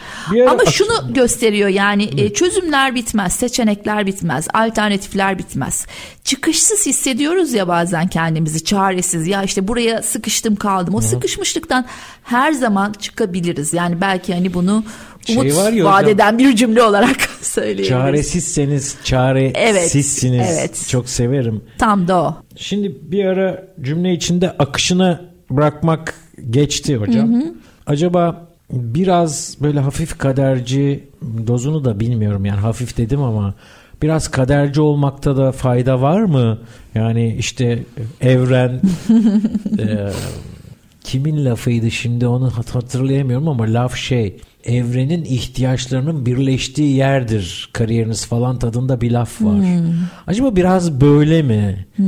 [0.50, 2.32] Ama şunu gösteriyor yani Hı.
[2.32, 5.86] çözümler bitmez, seçenekler bitmez, alternatifler bitmez.
[6.24, 9.26] Çıkışsız hissediyoruz ya bazen kendimizi çaresiz.
[9.26, 10.94] Ya işte buraya sıkıştım kaldım.
[10.94, 11.02] O Hı.
[11.02, 11.86] sıkışmışlıktan
[12.22, 13.72] her zaman çıkabiliriz.
[13.72, 14.84] Yani belki hani bunu
[15.26, 17.88] şey umut var ya vadeden bir cümle olarak söyleyebiliriz.
[17.88, 20.46] Çaresizseniz çaresizsiniz.
[20.50, 20.86] Evet, evet.
[20.88, 21.60] Çok severim.
[21.78, 22.36] Tam da o.
[22.56, 26.14] Şimdi bir ara cümle içinde akışına bırakmak
[26.50, 27.34] geçti hocam.
[27.34, 27.54] Hı hı.
[27.86, 31.04] Acaba biraz böyle hafif kaderci
[31.46, 33.54] dozunu da bilmiyorum yani hafif dedim ama
[34.02, 36.58] biraz kaderci olmakta da fayda var mı?
[36.94, 37.82] Yani işte
[38.20, 38.70] evren
[39.78, 40.08] e,
[41.04, 49.00] kimin lafıydı şimdi onu hatırlayamıyorum ama laf şey evrenin ihtiyaçlarının birleştiği yerdir kariyeriniz falan tadında
[49.00, 49.58] bir laf var.
[49.58, 49.94] Hmm.
[50.26, 51.86] Acaba biraz böyle mi?
[51.96, 52.06] Hmm.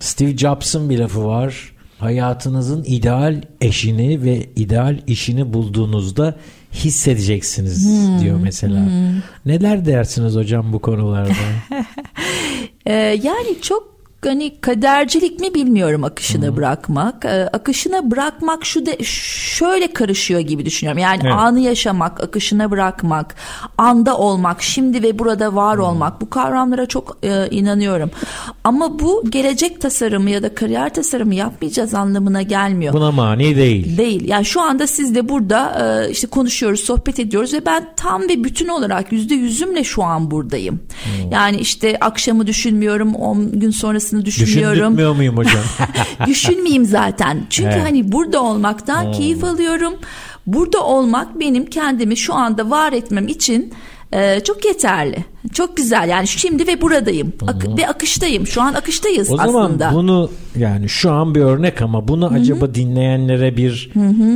[0.00, 1.72] Steve Jobs'ın bir lafı var.
[1.98, 6.36] Hayatınızın ideal eşini ve ideal işini bulduğunuzda
[6.72, 8.20] hissedeceksiniz hmm.
[8.20, 8.86] diyor mesela.
[8.86, 9.22] Hmm.
[9.46, 11.32] Neler dersiniz hocam bu konularda?
[12.86, 16.56] ee, yani çok hani kadercilik mi bilmiyorum akışına Hı-hı.
[16.56, 17.24] bırakmak.
[17.24, 21.02] Ee, akışına bırakmak şu de şöyle karışıyor gibi düşünüyorum.
[21.02, 21.34] Yani evet.
[21.34, 23.34] anı yaşamak, akışına bırakmak,
[23.78, 25.86] anda olmak, şimdi ve burada var Hı-hı.
[25.86, 28.10] olmak bu kavramlara çok e, inanıyorum.
[28.64, 32.94] Ama bu gelecek tasarımı ya da kariyer tasarımı yapmayacağız anlamına gelmiyor.
[32.94, 33.98] Buna mani değil.
[33.98, 34.28] Değil.
[34.28, 38.44] Yani şu anda siz de burada e, işte konuşuyoruz, sohbet ediyoruz ve ben tam ve
[38.44, 40.74] bütün olarak yüzde yüzümle şu an buradayım.
[40.74, 41.34] Hı-hı.
[41.34, 44.76] Yani işte akşamı düşünmüyorum, 10 gün sonrası sonrasını düşünüyorum.
[44.76, 45.62] Düşündürtmüyor muyum hocam?
[46.26, 47.46] Düşünmeyeyim zaten.
[47.50, 47.84] Çünkü evet.
[47.84, 49.12] hani burada olmaktan hmm.
[49.12, 49.94] keyif alıyorum.
[50.46, 53.72] Burada olmak benim kendimi şu anda var etmem için
[54.12, 55.24] e, çok yeterli.
[55.52, 58.46] Çok güzel yani şimdi ve buradayım Ak- ve akıştayım.
[58.46, 59.48] Şu an akıştayız o aslında.
[59.48, 62.38] O zaman bunu yani şu an bir örnek ama bunu Hı-hı.
[62.38, 63.90] acaba dinleyenlere bir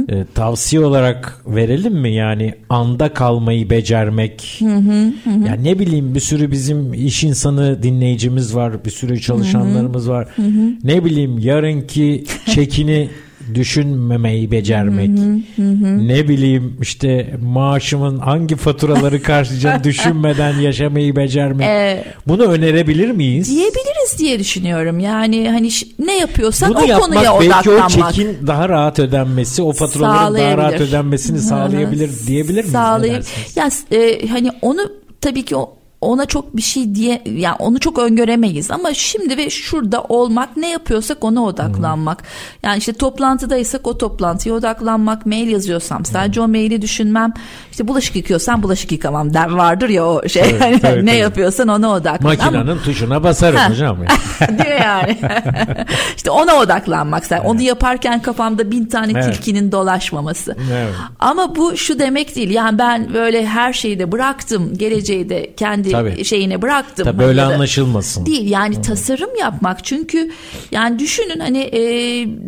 [0.09, 2.15] e, tavsiye olarak verelim mi?
[2.15, 4.57] Yani anda kalmayı becermek.
[4.59, 5.13] Hı-hı.
[5.49, 8.85] Yani ne bileyim bir sürü bizim iş insanı dinleyicimiz var.
[8.85, 10.29] Bir sürü çalışanlarımız var.
[10.37, 10.73] Hı-hı.
[10.85, 13.09] Ne bileyim yarınki çekini
[13.55, 15.11] düşünmemeyi becermek.
[15.11, 16.09] Hı hı, hı.
[16.09, 21.67] Ne bileyim işte maaşımın hangi faturaları karşılayacağını düşünmeden yaşamayı becermek.
[21.67, 23.51] Ee, Bunu önerebilir miyiz?
[23.51, 25.01] Diyebiliriz diye düşünüyorum.
[25.01, 27.67] Yani hani ne yapıyorsak Bunu o yapmak, konuya odaklanmak.
[27.91, 32.73] Belki o çekin daha rahat ödenmesi, o faturaların daha rahat ödenmesini sağlayabilir diyebilir miyiz?
[32.73, 33.27] Sağlayabilir.
[33.57, 34.81] Ya e, hani onu
[35.21, 39.51] tabii ki o ona çok bir şey diye yani onu çok öngöremeyiz ama şimdi ve
[39.51, 42.21] şurada olmak ne yapıyorsak ona odaklanmak.
[42.21, 42.29] Hmm.
[42.63, 46.49] Yani işte toplantıdaysak o toplantıya odaklanmak, mail yazıyorsam sadece hmm.
[46.49, 47.33] o maili düşünmem.
[47.71, 50.43] İşte bulaşık yıkıyorsam bulaşık yıkamam der vardır ya o şey.
[50.43, 51.21] Evet, hani tabii, ne tabii.
[51.21, 52.33] yapıyorsan ona odaklan.
[52.33, 53.99] Makinenin ama, tuşuna basarım ha, hocam.
[54.49, 55.19] diyor yani.
[56.17, 57.23] işte ona odaklanmak.
[57.31, 57.43] Evet.
[57.45, 59.25] Onu yaparken kafamda bin tane evet.
[59.25, 60.57] tilkinin dolaşmaması.
[60.73, 60.95] Evet.
[61.19, 62.51] Ama bu şu demek değil.
[62.51, 64.79] Yani ben böyle her şeyi de bıraktım.
[64.79, 66.25] Geleceği de kendi Tabii.
[66.25, 67.05] şeyine bıraktım.
[67.05, 68.27] Tabii böyle hani anlaşılmasın.
[68.27, 68.83] Değil yani Hı.
[68.83, 69.85] tasarım yapmak.
[69.85, 70.31] Çünkü
[70.71, 71.81] yani düşünün hani e,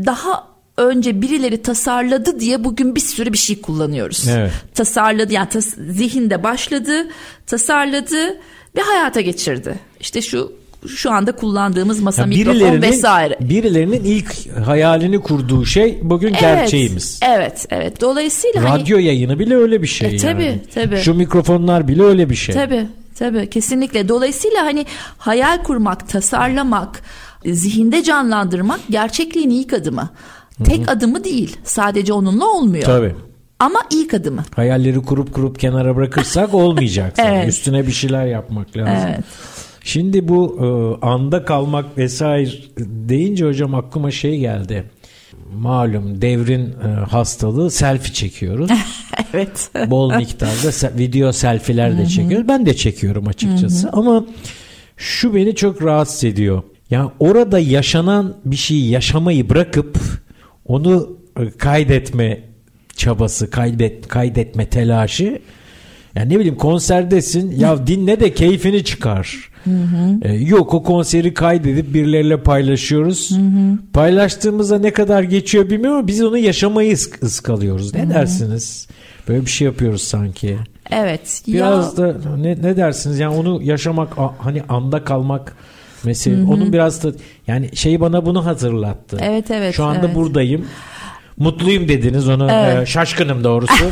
[0.07, 4.29] daha önce birileri tasarladı diye bugün bir sürü bir şey kullanıyoruz.
[4.29, 4.53] Evet.
[4.75, 7.09] Tasarladı yani tas, zihinde başladı,
[7.47, 8.27] tasarladı
[8.77, 9.75] ve hayata geçirdi.
[10.01, 10.53] İşte şu
[10.89, 13.37] şu anda kullandığımız masa ya mikrofon vesaire.
[13.41, 17.21] Birilerinin ilk hayalini kurduğu şey bugün evet, gerçeğimiz.
[17.23, 18.01] Evet, evet.
[18.01, 20.61] Dolayısıyla radyo hani, yayını bile öyle bir şey e, tabii, yani.
[20.75, 20.97] Tabii.
[20.97, 22.55] Şu mikrofonlar bile öyle bir şey.
[22.55, 22.87] Tabii,
[23.19, 23.51] tabii.
[23.51, 24.09] Kesinlikle.
[24.09, 24.87] Dolayısıyla hani
[25.19, 27.03] hayal kurmak, tasarlamak,
[27.47, 30.11] zihinde canlandırmak gerçekliğin ilk adımı.
[30.65, 30.91] Tek Hı-hı.
[30.91, 31.57] adımı değil.
[31.65, 32.85] Sadece onunla olmuyor.
[32.85, 33.15] Tabii.
[33.59, 34.45] Ama ilk adımı.
[34.57, 37.15] Hayalleri kurup kurup kenara bırakırsak olmayacak.
[37.19, 37.49] evet.
[37.49, 39.09] Üstüne bir şeyler yapmak lazım.
[39.09, 39.25] Evet.
[39.85, 44.85] Şimdi bu e, anda kalmak vesaire deyince hocam aklıma şey geldi.
[45.55, 48.71] Malum devrin e, hastalığı selfie çekiyoruz.
[49.35, 49.71] evet.
[49.87, 52.49] Bol miktarda video selfiler de çekiyoruz.
[52.49, 53.91] Ben de çekiyorum açıkçası.
[53.93, 54.27] Ama
[54.97, 56.63] şu beni çok rahatsız ediyor.
[56.91, 59.99] Yani orada yaşanan bir şeyi yaşamayı bırakıp
[60.67, 62.41] onu e, kaydetme
[62.97, 65.39] çabası, kaydet kaydetme telaşı.
[66.15, 69.51] Yani ne bileyim konserdesin ya dinle de keyfini çıkar.
[69.65, 70.19] Hı hı.
[70.23, 73.31] Ee, yok o konseri kaydedip birileriyle paylaşıyoruz.
[73.31, 73.79] Hı hı.
[73.93, 77.95] Paylaştığımızda ne kadar geçiyor bilmiyorum ama biz onu yaşamayı ısk- ıskalıyoruz.
[77.95, 78.11] Ne hı hı.
[78.11, 78.89] dersiniz?
[79.29, 80.59] Böyle bir şey yapıyoruz sanki.
[80.91, 81.43] Evet.
[81.47, 82.05] Biraz ya...
[82.05, 83.19] da ne, ne dersiniz?
[83.19, 85.57] Yani onu yaşamak hani anda kalmak
[86.05, 86.47] mesela hı hı.
[86.47, 87.13] onun biraz da
[87.47, 89.19] yani şey bana bunu hatırlattı.
[89.23, 89.75] Evet evet.
[89.75, 90.15] Şu anda evet.
[90.15, 90.67] buradayım.
[91.37, 92.83] Mutluyum dediniz onu evet.
[92.83, 93.85] e, şaşkınım doğrusu.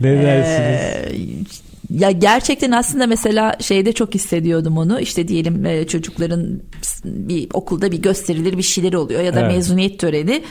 [0.00, 0.80] ne dersiniz?
[0.80, 1.12] Ee,
[1.90, 6.62] ya gerçekten aslında mesela şeyde çok hissediyordum onu işte diyelim e, çocukların
[7.04, 9.52] bir okulda bir gösterilir bir şeyler oluyor ya da evet.
[9.52, 10.42] mezuniyet töreni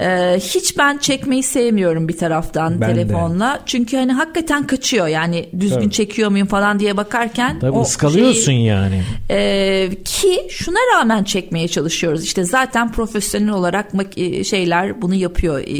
[0.00, 3.54] ee, hiç ben çekmeyi sevmiyorum bir taraftan ben telefonla.
[3.54, 3.58] De.
[3.66, 5.06] Çünkü hani hakikaten kaçıyor.
[5.06, 5.90] Yani düzgün Tabii.
[5.90, 7.58] çekiyor muyum falan diye bakarken.
[7.58, 9.02] Tabii o ıskalıyorsun şeyi, yani.
[9.30, 12.24] E, ki şuna rağmen çekmeye çalışıyoruz.
[12.24, 15.58] İşte zaten profesyonel olarak e, şeyler bunu yapıyor.
[15.58, 15.78] E,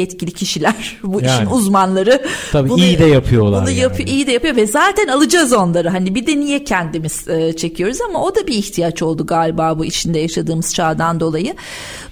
[0.00, 1.30] yetkili kişiler, bu yani.
[1.34, 2.22] işin uzmanları.
[2.52, 3.62] Tabii bunu, iyi de yapıyorlar.
[3.62, 3.80] Bunu yani.
[3.80, 5.88] yapıyor, iyi de yapıyor ve zaten alacağız onları.
[5.88, 9.84] Hani bir de niye kendimiz e, çekiyoruz ama o da bir ihtiyaç oldu galiba bu
[9.84, 11.54] içinde yaşadığımız çağdan dolayı.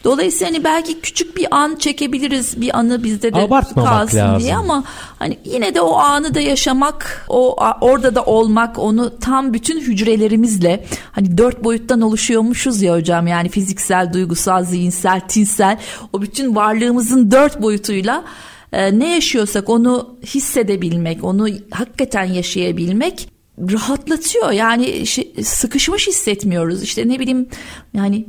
[0.05, 4.41] Dolayısıyla hani belki küçük bir an çekebiliriz bir anı bizde de Abartmamak kalsın lazım.
[4.41, 4.85] diye ama
[5.19, 10.85] hani yine de o anı da yaşamak, o orada da olmak, onu tam bütün hücrelerimizle
[11.13, 15.79] hani dört boyuttan oluşuyormuşuz ya hocam yani fiziksel, duygusal, zihinsel, tinsel
[16.13, 18.25] o bütün varlığımızın dört boyutuyla
[18.73, 24.51] e, ne yaşıyorsak onu hissedebilmek, onu hakikaten yaşayabilmek rahatlatıyor.
[24.51, 25.05] Yani
[25.43, 26.83] sıkışmış hissetmiyoruz.
[26.83, 27.49] İşte ne bileyim
[27.95, 28.27] yani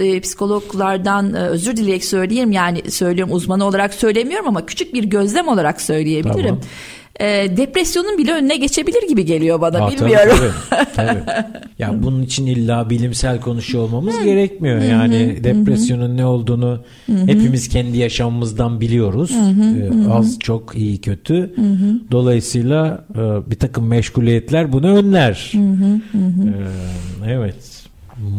[0.00, 5.48] e, psikologlardan e, özür dileyerek söyleyeyim yani söylüyorum uzmanı olarak söylemiyorum ama küçük bir gözlem
[5.48, 6.42] olarak söyleyebilirim.
[6.42, 6.60] Tamam.
[7.20, 10.36] E, depresyonun bile önüne geçebilir gibi geliyor bana Aa, bilmiyorum.
[10.70, 11.44] Tabii, tabii, tabii.
[11.78, 14.82] Ya bunun için illa bilimsel konuşuyor olmamız gerekmiyor.
[14.82, 19.30] Yani depresyonun ne olduğunu hepimiz kendi yaşamımızdan biliyoruz.
[19.30, 21.54] Ee, az çok iyi kötü.
[22.10, 25.52] Dolayısıyla e, bir takım meşguliyetler bunu önler.
[25.54, 27.84] Ee, evet.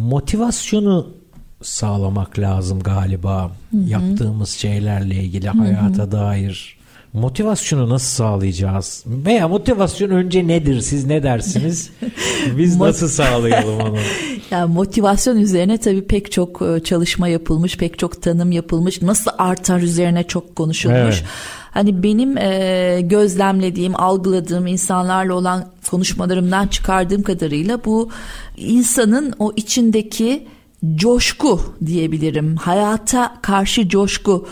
[0.01, 1.20] Motivasyonu
[1.61, 3.51] sağlamak lazım galiba.
[3.71, 3.81] Hı-hı.
[3.89, 5.57] Yaptığımız şeylerle ilgili Hı-hı.
[5.57, 6.81] hayata dair
[7.13, 9.03] motivasyonu nasıl sağlayacağız?
[9.07, 10.81] Veya motivasyon önce nedir?
[10.81, 11.89] Siz ne dersiniz?
[12.57, 13.97] Biz nasıl sağlayalım onu?
[14.51, 19.01] Yani motivasyon üzerine tabii pek çok e, çalışma yapılmış, pek çok tanım yapılmış.
[19.01, 20.97] Nasıl artar üzerine çok konuşulmuş.
[20.99, 21.23] Evet.
[21.71, 28.09] Hani benim e, gözlemlediğim, algıladığım insanlarla olan konuşmalarımdan çıkardığım kadarıyla bu
[28.57, 30.47] insanın o içindeki
[30.95, 32.55] coşku diyebilirim.
[32.55, 34.47] Hayata karşı coşku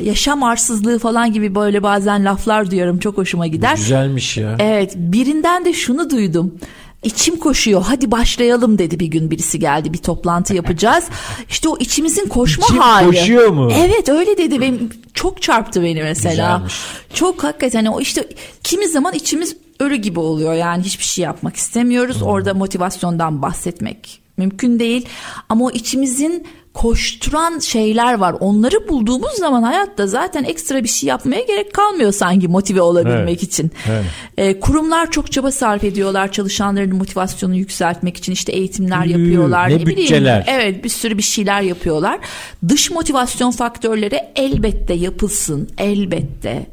[0.00, 3.76] yaşam arsızlığı falan gibi böyle bazen laflar duyuyorum çok hoşuma gider.
[3.76, 4.56] Güzelmiş ya.
[4.58, 6.54] Evet birinden de şunu duydum.
[7.02, 11.04] İçim koşuyor hadi başlayalım dedi bir gün birisi geldi bir toplantı yapacağız.
[11.50, 13.06] İşte o içimizin koşma İçim hali.
[13.06, 13.72] koşuyor mu?
[13.76, 16.54] Evet öyle dedi benim çok çarptı beni mesela.
[16.54, 16.74] Güzelmiş.
[17.14, 18.28] Çok hakikaten o işte
[18.62, 22.20] kimi zaman içimiz ölü gibi oluyor yani hiçbir şey yapmak istemiyoruz.
[22.20, 22.26] Hmm.
[22.26, 25.08] Orada motivasyondan bahsetmek mümkün değil.
[25.48, 28.36] Ama o içimizin koşturan şeyler var.
[28.40, 33.42] Onları bulduğumuz zaman hayatta zaten ekstra bir şey yapmaya gerek kalmıyor sanki motive olabilmek evet.
[33.42, 33.70] için.
[33.88, 34.04] Evet.
[34.36, 39.70] E, kurumlar çok çaba sarf ediyorlar çalışanların motivasyonunu yükseltmek için işte eğitimler yapıyorlar.
[39.70, 40.42] Ne, ne bütçeler.
[40.42, 42.20] Bileyim, evet bir sürü bir şeyler yapıyorlar.
[42.68, 46.66] Dış motivasyon faktörleri elbette yapılsın elbette.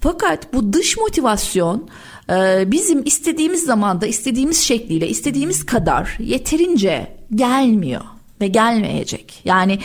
[0.00, 1.88] Fakat bu dış motivasyon
[2.30, 8.02] e, bizim istediğimiz zamanda istediğimiz şekliyle istediğimiz kadar yeterince gelmiyor
[8.40, 9.40] ve gelmeyecek.
[9.44, 9.78] Yani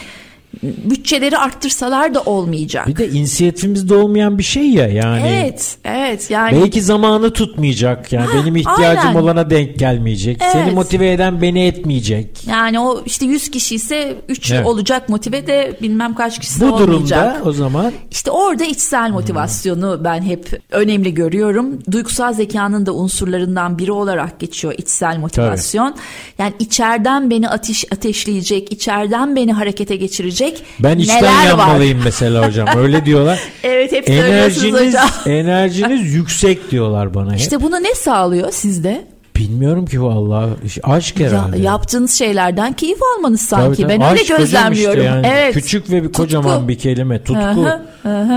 [0.63, 2.87] bütçeleri arttırsalar da olmayacak.
[2.87, 5.27] Bir de inisiyatifimizde olmayan bir şey ya yani.
[5.27, 6.61] Evet, evet yani.
[6.61, 9.21] Belki zamanı tutmayacak yani ha, benim ihtiyacım aynen.
[9.21, 10.37] olana denk gelmeyecek.
[10.41, 10.51] Evet.
[10.51, 12.47] Seni motive eden beni etmeyecek.
[12.47, 14.65] Yani o işte 100 kişi ise 3 evet.
[14.65, 16.89] olacak motive de bilmem kaç kişi Bu olmayacak.
[16.89, 17.93] Bu durumda o zaman.
[18.11, 20.03] İşte orada içsel motivasyonu hmm.
[20.03, 21.79] ben hep önemli görüyorum.
[21.91, 25.91] Duygusal zekanın da unsurlarından biri olarak geçiyor içsel motivasyon.
[25.91, 26.01] Tabii.
[26.37, 32.05] Yani içeriden beni ateş ateşleyecek, içeriden beni harekete geçirecek olabilecek Ben içten yanmalıyım var.
[32.05, 32.67] mesela hocam.
[32.77, 33.39] Öyle diyorlar.
[33.63, 35.09] evet hep enerjiniz, hocam.
[35.25, 37.39] enerjiniz yüksek diyorlar bana hep.
[37.39, 39.05] İşte bunu ne sağlıyor sizde?
[39.35, 40.49] Bilmiyorum ki vallahi
[40.83, 41.57] aşk herhalde.
[41.57, 43.65] Ya, yaptığınız şeylerden keyif almanız sanki.
[43.65, 43.99] Tabii, tabii.
[43.99, 44.99] Ben aşk öyle gözlemliyorum.
[44.99, 45.27] Işte yani.
[45.27, 45.53] Evet.
[45.53, 46.67] Küçük ve bir kocaman tutku.
[46.67, 47.67] bir kelime tutku.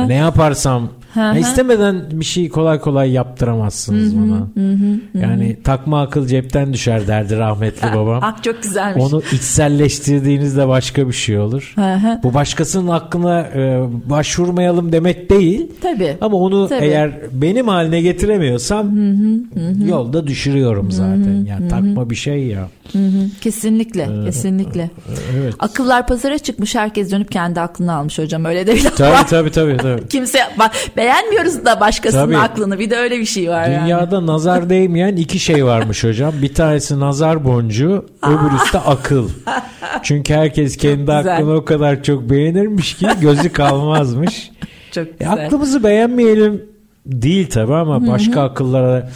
[0.06, 4.46] Ne yaparsam ya istemeden bir şey kolay kolay yaptıramazsınız hı bana.
[5.14, 8.20] yani takma akıl cepten düşer derdi rahmetli babam.
[8.22, 9.04] Ah çok güzelmiş.
[9.04, 11.74] Onu içselleştirdiğinizde başka bir şey olur.
[12.22, 15.66] Bu başkasının hakkına e, başvurmayalım demek değil.
[15.82, 16.16] Tabii.
[16.20, 16.84] Ama onu Tabii.
[16.84, 18.90] eğer benim haline getiremiyorsam
[19.88, 21.46] yolda düşürüyorum zaten.
[21.48, 22.68] Yani takma bir şey ya.
[23.40, 24.90] Kesinlikle, ee, kesinlikle.
[25.36, 25.54] Evet.
[25.58, 28.44] Akıllar pazara çıkmış, herkes dönüp kendi aklını almış hocam.
[28.44, 29.26] Öyle de bir tabii.
[29.30, 30.08] Tabii tabii tabii.
[30.08, 30.72] Kimse bak
[31.06, 32.36] beğenmiyoruz da başkasının tabii.
[32.36, 32.78] aklını.
[32.78, 34.26] Bir de öyle bir şey var Dünyada yani.
[34.26, 36.34] nazar değmeyen iki şey varmış hocam.
[36.42, 39.28] Bir tanesi nazar boncuğu, öbürüsü de akıl.
[40.02, 44.50] Çünkü herkes kendi aklını o kadar çok beğenirmiş ki gözü kalmazmış.
[44.92, 45.38] çok e, güzel.
[45.38, 46.64] E, aklımızı beğenmeyelim
[47.06, 48.44] değil tabi ama başka Hı-hı.
[48.44, 49.10] akıllara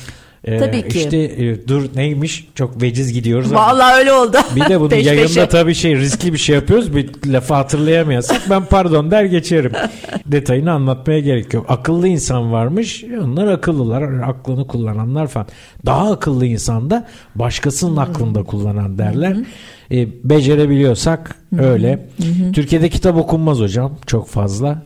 [0.45, 0.99] ee, tabii ki.
[0.99, 3.55] İşte e, dur neymiş çok veciz gidiyoruz.
[3.55, 3.99] Vallahi ama.
[3.99, 4.37] öyle oldu.
[4.57, 5.49] Bir de bunu peş yayında peşe.
[5.49, 6.97] tabii şey riskli bir şey yapıyoruz.
[6.97, 9.73] Bir lafı hatırlayamıyorsak ben pardon der geçerim.
[10.27, 11.67] Detayını anlatmaya gerek yok.
[11.69, 13.05] Akıllı insan varmış.
[13.25, 14.03] Onlar akıllılar.
[14.23, 15.47] Aklını kullananlar falan.
[15.87, 17.99] Daha akıllı insan da başkasının hmm.
[17.99, 19.35] aklında kullanan derler.
[19.35, 19.45] Hmm.
[19.93, 21.59] E, becerebiliyorsak hmm.
[21.59, 22.07] öyle.
[22.17, 22.53] Hmm.
[22.53, 23.99] Türkiye'de kitap okunmaz hocam.
[24.07, 24.83] Çok fazla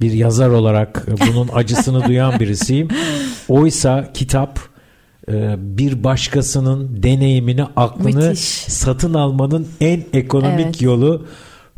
[0.00, 2.88] bir yazar olarak bunun acısını duyan birisiyim.
[3.48, 4.75] Oysa kitap
[5.58, 8.40] bir başkasının deneyimini, aklını Müthiş.
[8.72, 10.82] satın almanın en ekonomik evet.
[10.82, 11.26] yolu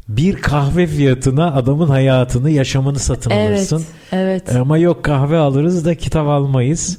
[0.08, 3.84] bir kahve fiyatına adamın hayatını, yaşamını satın evet, alırsın.
[4.12, 4.56] Evet.
[4.56, 6.98] Ama yok kahve alırız da kitap almayız.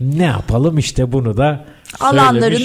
[0.00, 1.64] Ne yapalım işte bunu da
[2.00, 2.62] alanların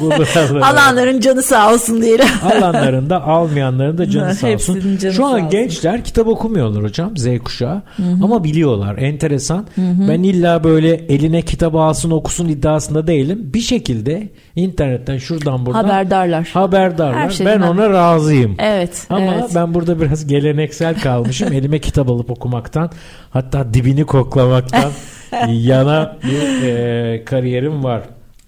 [0.62, 2.26] alanların canı sağ olsun diyelim.
[2.56, 4.98] alanların da almayanların da canı sağ olsun.
[4.98, 6.02] Canı Şu an sağ gençler olsun.
[6.02, 8.24] kitap okumuyorlar hocam Z kuşağı Hı-hı.
[8.24, 9.66] ama biliyorlar enteresan.
[9.74, 10.08] Hı-hı.
[10.08, 13.50] Ben illa böyle eline kitabı alsın okusun iddiasında değilim.
[13.54, 16.50] Bir şekilde internetten şuradan buradan haberdarlar.
[16.52, 17.38] Haberdarlar.
[17.44, 18.56] Ben ona razıyım.
[18.58, 19.06] Evet.
[19.10, 19.50] Ama evet.
[19.54, 21.52] ben burada biraz geleneksel kalmışım.
[21.52, 22.90] Elime kitap alıp okumaktan
[23.30, 24.90] hatta dibini koklamaktan
[25.48, 28.02] yana bir e, kariyerim var.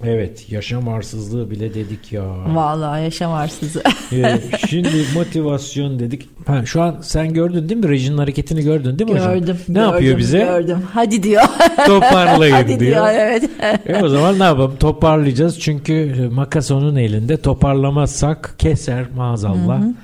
[0.04, 2.24] Evet yaşam arsızlığı bile dedik ya.
[2.54, 3.82] Vallahi yaşam arsızlığı.
[4.12, 6.28] ee, şimdi motivasyon dedik.
[6.46, 7.88] Ha, şu an sen gördün değil mi?
[7.88, 9.40] Rejinin hareketini gördün değil mi gördüm, hocam?
[9.40, 9.56] Gördüm.
[9.68, 10.38] Ne yapıyor bize?
[10.38, 10.78] Gördüm.
[10.92, 11.42] Hadi diyor.
[11.86, 12.80] Toparlayın Hadi diyor.
[12.80, 13.50] diyor evet.
[13.86, 14.76] e o zaman ne yapalım?
[14.76, 15.60] Toparlayacağız.
[15.60, 17.36] Çünkü makas onun elinde.
[17.36, 19.80] Toparlamazsak keser maazallah.
[19.80, 19.94] Hı hı.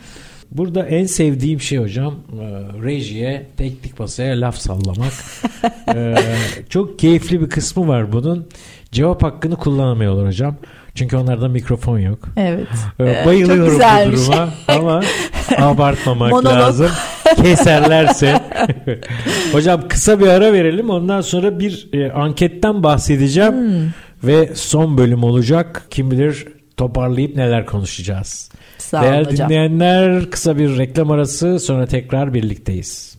[0.50, 2.44] Burada en sevdiğim şey hocam e,
[2.84, 5.12] rejiye teknik masaya laf sallamak.
[5.94, 6.14] ee,
[6.68, 8.46] çok keyifli bir kısmı var bunun.
[8.92, 10.56] Cevap hakkını kullanamıyorlar hocam.
[10.94, 12.18] Çünkü onlarda mikrofon yok.
[12.36, 12.66] Evet.
[13.00, 15.02] Ee, bayılıyorum bu duruma ama
[15.58, 16.52] abartmamak Monolog.
[16.52, 16.90] lazım.
[17.42, 18.40] Keserlerse.
[19.52, 20.90] hocam kısa bir ara verelim.
[20.90, 23.52] Ondan sonra bir e, anketten bahsedeceğim.
[23.52, 23.88] Hmm.
[24.24, 25.82] Ve son bölüm olacak.
[25.90, 28.50] Kim bilir toparlayıp neler konuşacağız.
[28.78, 29.48] Sağ Değerli hocam.
[29.48, 33.18] dinleyenler kısa bir reklam arası sonra tekrar birlikteyiz.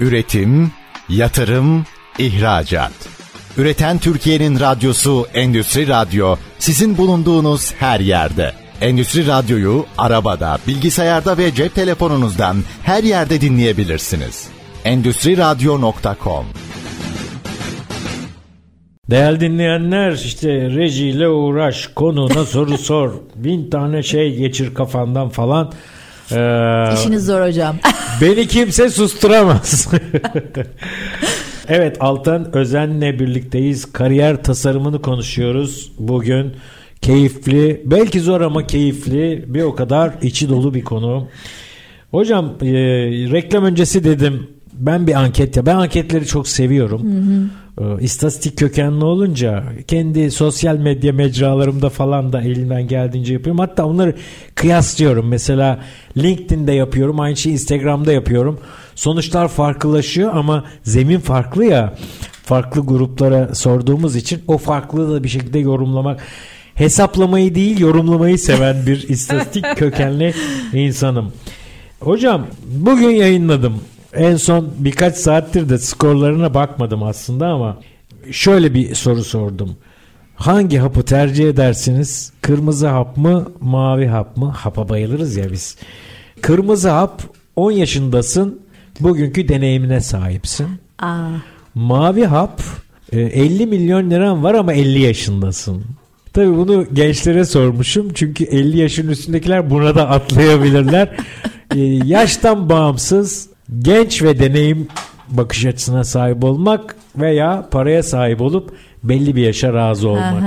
[0.00, 0.70] Üretim,
[1.08, 1.84] yatırım,
[2.18, 3.19] ihracat.
[3.56, 8.52] Üreten Türkiye'nin radyosu Endüstri Radyo sizin bulunduğunuz her yerde.
[8.80, 14.48] Endüstri Radyo'yu arabada, bilgisayarda ve cep telefonunuzdan her yerde dinleyebilirsiniz.
[14.84, 16.44] Endüstri Radyo.com
[19.10, 25.72] Değerli dinleyenler işte rejiyle uğraş, konuna soru sor, bin tane şey geçir kafandan falan.
[26.32, 27.76] Ee, İşiniz zor hocam.
[28.20, 29.88] beni kimse susturamaz.
[31.70, 33.92] evet Altan Özen'le birlikteyiz.
[33.92, 36.52] Kariyer tasarımını konuşuyoruz bugün.
[37.02, 41.28] keyifli, belki zor ama keyifli, bir o kadar içi dolu bir konu.
[42.10, 42.66] Hocam e,
[43.32, 47.02] reklam öncesi dedim ben bir anket ya ben anketleri çok seviyorum.
[47.02, 47.44] Hı hı.
[47.78, 53.58] E, istatistik kökenli olunca kendi sosyal medya mecralarımda falan da elimden geldiğince yapıyorum.
[53.58, 54.14] Hatta onları
[54.54, 55.28] kıyaslıyorum.
[55.28, 55.80] Mesela
[56.16, 57.20] LinkedIn'de yapıyorum.
[57.20, 58.60] Aynı şeyi Instagram'da yapıyorum.
[58.94, 61.94] Sonuçlar farklılaşıyor ama zemin farklı ya.
[62.42, 66.20] Farklı gruplara sorduğumuz için o farklılığı da bir şekilde yorumlamak
[66.74, 70.34] hesaplamayı değil yorumlamayı seven bir istatistik kökenli
[70.72, 71.32] insanım.
[72.00, 73.80] Hocam bugün yayınladım.
[74.14, 77.78] En son birkaç saattir de skorlarına bakmadım aslında ama
[78.30, 79.76] şöyle bir soru sordum.
[80.34, 82.32] Hangi hapı tercih edersiniz?
[82.40, 84.50] Kırmızı hap mı, mavi hap mı?
[84.56, 85.76] Hapa bayılırız ya biz.
[86.42, 87.22] Kırmızı hap
[87.56, 88.60] 10 yaşındasın.
[89.00, 90.68] Bugünkü deneyimine sahipsin.
[90.98, 91.28] Aa.
[91.74, 92.62] Mavi hap
[93.12, 95.84] 50 e, milyon liran var ama 50 yaşındasın.
[96.32, 98.12] Tabii bunu gençlere sormuşum.
[98.14, 101.16] Çünkü 50 yaşın üstündekiler buna da atlayabilirler.
[101.74, 103.48] ee, yaştan bağımsız
[103.78, 104.88] genç ve deneyim
[105.28, 110.42] bakış açısına sahip olmak veya paraya sahip olup belli bir yaşa razı olmak.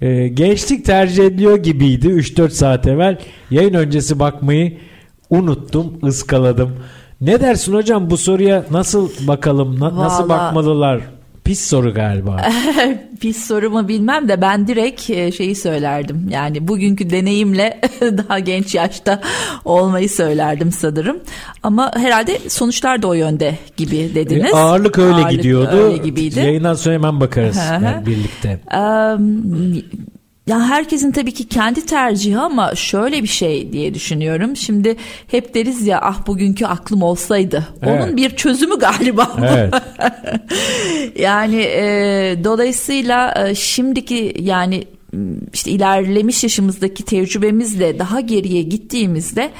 [0.00, 3.18] Ee, gençlik tercih ediliyor gibiydi 3-4 saat evvel.
[3.50, 4.78] Yayın öncesi bakmayı
[5.30, 6.76] unuttum, ıskaladım.
[7.20, 11.00] Ne dersin hocam bu soruya nasıl bakalım, na- nasıl bakmalılar?
[11.48, 12.36] Pis soru galiba.
[13.20, 16.28] Pis soru mu bilmem de ben direkt e, şeyi söylerdim.
[16.30, 19.20] Yani bugünkü deneyimle daha genç yaşta
[19.64, 21.20] olmayı söylerdim sanırım.
[21.62, 24.52] Ama herhalde sonuçlar da o yönde gibi dediniz.
[24.52, 25.76] E, ağırlık öyle ağırlık gidiyordu.
[25.76, 26.38] Öyle gibiydi.
[26.38, 28.60] Yayından sonra hemen bakarız yani birlikte.
[28.76, 29.82] Um,
[30.48, 34.56] ya herkesin tabii ki kendi tercihi ama şöyle bir şey diye düşünüyorum.
[34.56, 34.96] Şimdi
[35.30, 37.68] hep deriz ya ah bugünkü aklım olsaydı.
[37.82, 38.02] Evet.
[38.02, 39.36] Onun bir çözümü galiba.
[39.38, 39.74] Evet.
[41.18, 44.84] yani e, dolayısıyla e, şimdiki yani
[45.52, 49.50] işte ilerlemiş yaşımızdaki tecrübemizle daha geriye gittiğimizde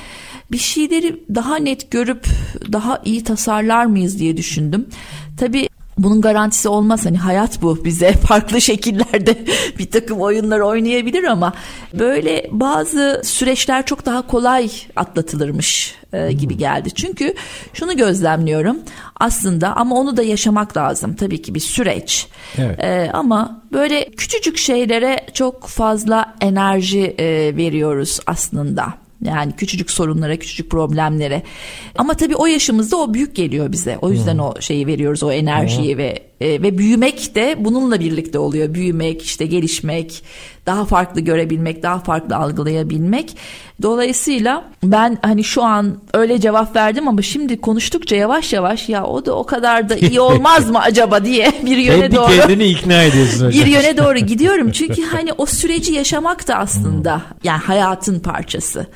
[0.52, 2.24] bir şeyleri daha net görüp
[2.72, 4.86] daha iyi tasarlar mıyız diye düşündüm.
[5.40, 5.67] Tabii
[5.98, 9.44] bunun garantisi olmaz hani hayat bu bize farklı şekillerde
[9.78, 11.52] bir takım oyunlar oynayabilir ama
[11.94, 16.58] böyle bazı süreçler çok daha kolay atlatılırmış e, gibi hmm.
[16.58, 16.90] geldi.
[16.94, 17.34] Çünkü
[17.72, 18.78] şunu gözlemliyorum
[19.20, 22.26] aslında ama onu da yaşamak lazım tabii ki bir süreç.
[22.58, 22.84] Evet.
[22.84, 29.07] E, ama böyle küçücük şeylere çok fazla enerji e, veriyoruz aslında.
[29.24, 31.42] Yani küçücük sorunlara, küçücük problemlere.
[31.96, 33.98] Ama tabii o yaşımızda o büyük geliyor bize.
[34.02, 34.40] O yüzden hmm.
[34.40, 35.98] o şeyi veriyoruz, o enerjiyi hmm.
[35.98, 38.74] ve e, ve büyümek de bununla birlikte oluyor.
[38.74, 40.22] Büyümek, işte gelişmek,
[40.68, 43.36] daha farklı görebilmek, daha farklı algılayabilmek.
[43.82, 49.26] Dolayısıyla ben hani şu an öyle cevap verdim ama şimdi konuştukça yavaş yavaş ya o
[49.26, 52.32] da o kadar da iyi olmaz mı acaba diye bir yöne Kendi doğru.
[52.32, 53.64] kendini ikna ediyorsun hocam.
[53.64, 54.70] Bir yöne doğru gidiyorum.
[54.70, 58.86] Çünkü hani o süreci yaşamak da aslında yani hayatın parçası.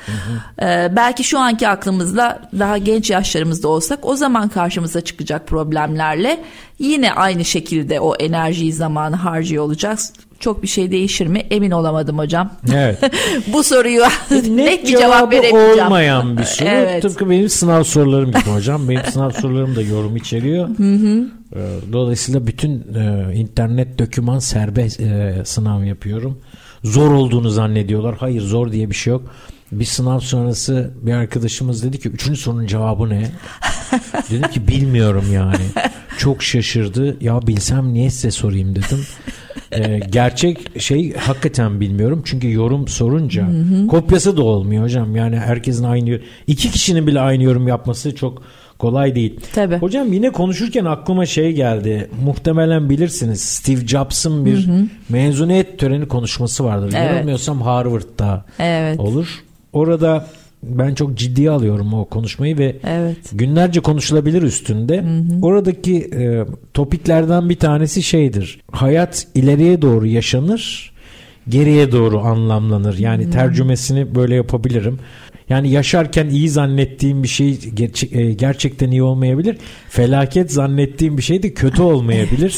[0.62, 6.44] ee, belki şu anki aklımızla daha genç yaşlarımızda olsak o zaman karşımıza çıkacak problemlerle
[6.78, 10.12] yine aynı şekilde o enerjiyi zamanı harcıyor olacağız
[10.42, 12.52] çok bir şey değişir mi emin olamadım hocam.
[12.74, 12.98] Evet.
[13.52, 15.86] Bu soruyu net, net bir cevap veremeyeceğim.
[15.86, 16.68] olmayan bir soru.
[16.72, 17.02] Evet.
[17.02, 18.88] Tıpkı benim sınav sorularım gibi hocam.
[18.88, 20.68] Benim sınav sorularım da yorum içeriyor.
[20.68, 21.28] Hı hı.
[21.56, 21.58] Ee,
[21.92, 26.38] dolayısıyla bütün e, internet döküman serbest e, sınav yapıyorum.
[26.84, 28.16] Zor olduğunu zannediyorlar.
[28.20, 29.22] Hayır zor diye bir şey yok.
[29.72, 33.30] Bir sınav sonrası bir arkadaşımız dedi ki üçüncü sorunun cevabı ne?
[34.30, 35.64] dedim ki bilmiyorum yani.
[36.18, 37.16] Çok şaşırdı.
[37.24, 39.06] Ya bilsem niye size sorayım dedim.
[39.74, 42.22] Ee, gerçek şey hakikaten bilmiyorum.
[42.24, 43.86] Çünkü yorum sorunca hı hı.
[43.86, 45.16] kopyası da olmuyor hocam.
[45.16, 48.42] Yani herkesin aynı iki kişinin bile aynı yorum yapması çok
[48.78, 49.40] kolay değil.
[49.54, 49.76] Tabii.
[49.76, 52.10] Hocam yine konuşurken aklıma şey geldi.
[52.24, 54.86] Muhtemelen bilirsiniz Steve Jobs'ın bir hı hı.
[55.08, 56.92] mezuniyet töreni konuşması vardır.
[56.96, 57.10] Evet.
[57.10, 59.00] Yanılmıyorsam Harvard'da evet.
[59.00, 59.42] olur.
[59.72, 60.26] Orada
[60.62, 63.16] ben çok ciddiye alıyorum o konuşmayı ve evet.
[63.32, 65.02] günlerce konuşulabilir üstünde.
[65.02, 65.38] Hı hı.
[65.42, 66.44] Oradaki e,
[66.74, 68.60] topiklerden bir tanesi şeydir.
[68.72, 70.92] Hayat ileriye doğru yaşanır,
[71.48, 72.98] geriye doğru anlamlanır.
[72.98, 73.30] Yani hı.
[73.30, 74.98] tercümesini böyle yapabilirim.
[75.48, 79.56] Yani yaşarken iyi zannettiğim bir şey gerçek, e, gerçekten iyi olmayabilir.
[79.88, 82.56] Felaket zannettiğim bir şey de kötü olmayabilir.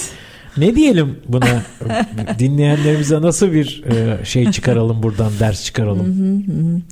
[0.56, 1.62] Ne diyelim buna
[2.38, 6.84] dinleyenlerimize nasıl bir e, şey çıkaralım buradan ders çıkaralım.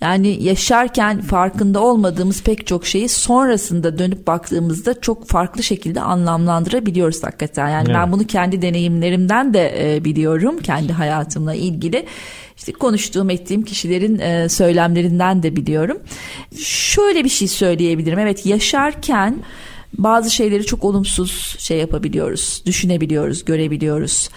[0.00, 7.68] Yani yaşarken farkında olmadığımız pek çok şeyi sonrasında dönüp baktığımızda çok farklı şekilde anlamlandırabiliyoruz hakikaten.
[7.68, 7.96] Yani evet.
[7.96, 12.06] ben bunu kendi deneyimlerimden de e, biliyorum kendi hayatımla ilgili.
[12.56, 15.98] İşte konuştuğum ettiğim kişilerin e, söylemlerinden de biliyorum.
[16.58, 18.18] Şöyle bir şey söyleyebilirim.
[18.18, 19.42] Evet yaşarken
[19.98, 24.28] bazı şeyleri çok olumsuz şey yapabiliyoruz, düşünebiliyoruz, görebiliyoruz.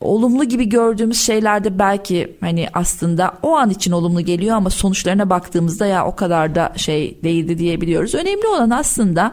[0.00, 5.86] olumlu gibi gördüğümüz şeylerde belki hani aslında o an için olumlu geliyor ama sonuçlarına baktığımızda
[5.86, 8.14] ya o kadar da şey değildi diyebiliyoruz.
[8.14, 9.32] Önemli olan aslında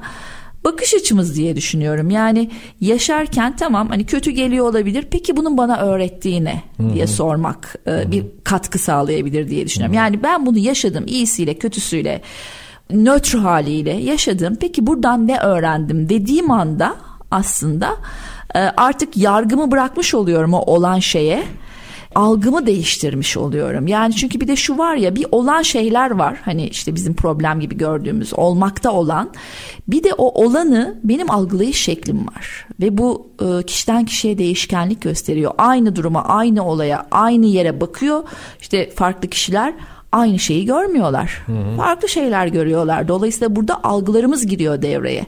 [0.63, 2.09] bakış açımız diye düşünüyorum.
[2.09, 2.51] Yani
[2.81, 5.07] yaşarken tamam hani kötü geliyor olabilir.
[5.11, 6.63] Peki bunun bana öğrettiği ne
[6.93, 7.13] diye Hı-hı.
[7.13, 8.11] sormak Hı-hı.
[8.11, 9.95] bir katkı sağlayabilir diye düşünüyorum.
[9.95, 10.03] Hı-hı.
[10.03, 12.21] Yani ben bunu yaşadım iyisiyle kötüsüyle
[12.93, 14.57] nötr haliyle yaşadım.
[14.59, 16.95] Peki buradan ne öğrendim dediğim anda
[17.31, 17.95] aslında
[18.55, 21.43] e, artık yargımı bırakmış oluyorum o olan şeye
[22.15, 23.87] algımı değiştirmiş oluyorum.
[23.87, 26.37] Yani çünkü bir de şu var ya bir olan şeyler var.
[26.45, 29.29] Hani işte bizim problem gibi gördüğümüz olmakta olan.
[29.87, 32.67] Bir de o olanı benim algılayış şeklim var.
[32.81, 35.51] Ve bu e, kişiden kişiye değişkenlik gösteriyor.
[35.57, 38.23] Aynı duruma, aynı olaya, aynı yere bakıyor.
[38.61, 39.73] İşte farklı kişiler
[40.11, 41.43] aynı şeyi görmüyorlar.
[41.45, 41.77] Hı hı.
[41.77, 43.07] Farklı şeyler görüyorlar.
[43.07, 45.25] Dolayısıyla burada algılarımız giriyor devreye.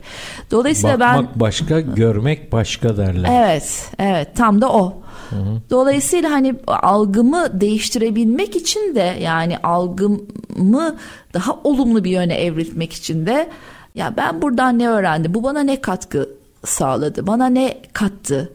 [0.52, 3.30] Dolayısıyla Bakmak ben başka, görmek başka derler.
[3.32, 4.94] Evet, evet tam da o.
[5.30, 5.62] Hı hı.
[5.70, 10.96] Dolayısıyla hani algımı değiştirebilmek için de yani algımı
[11.34, 13.50] daha olumlu bir yöne evrilmek için de
[13.96, 15.34] ya ben buradan ne öğrendim?
[15.34, 16.30] Bu bana ne katkı
[16.66, 17.28] sağladı?
[17.28, 18.50] Bana ne kattı?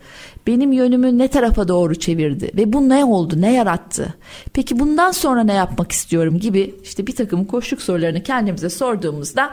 [0.49, 4.14] Benim yönümü ne tarafa doğru çevirdi ve bu ne oldu, ne yarattı?
[4.53, 9.51] Peki bundan sonra ne yapmak istiyorum gibi işte bir takım koşluk sorularını kendimize sorduğumuzda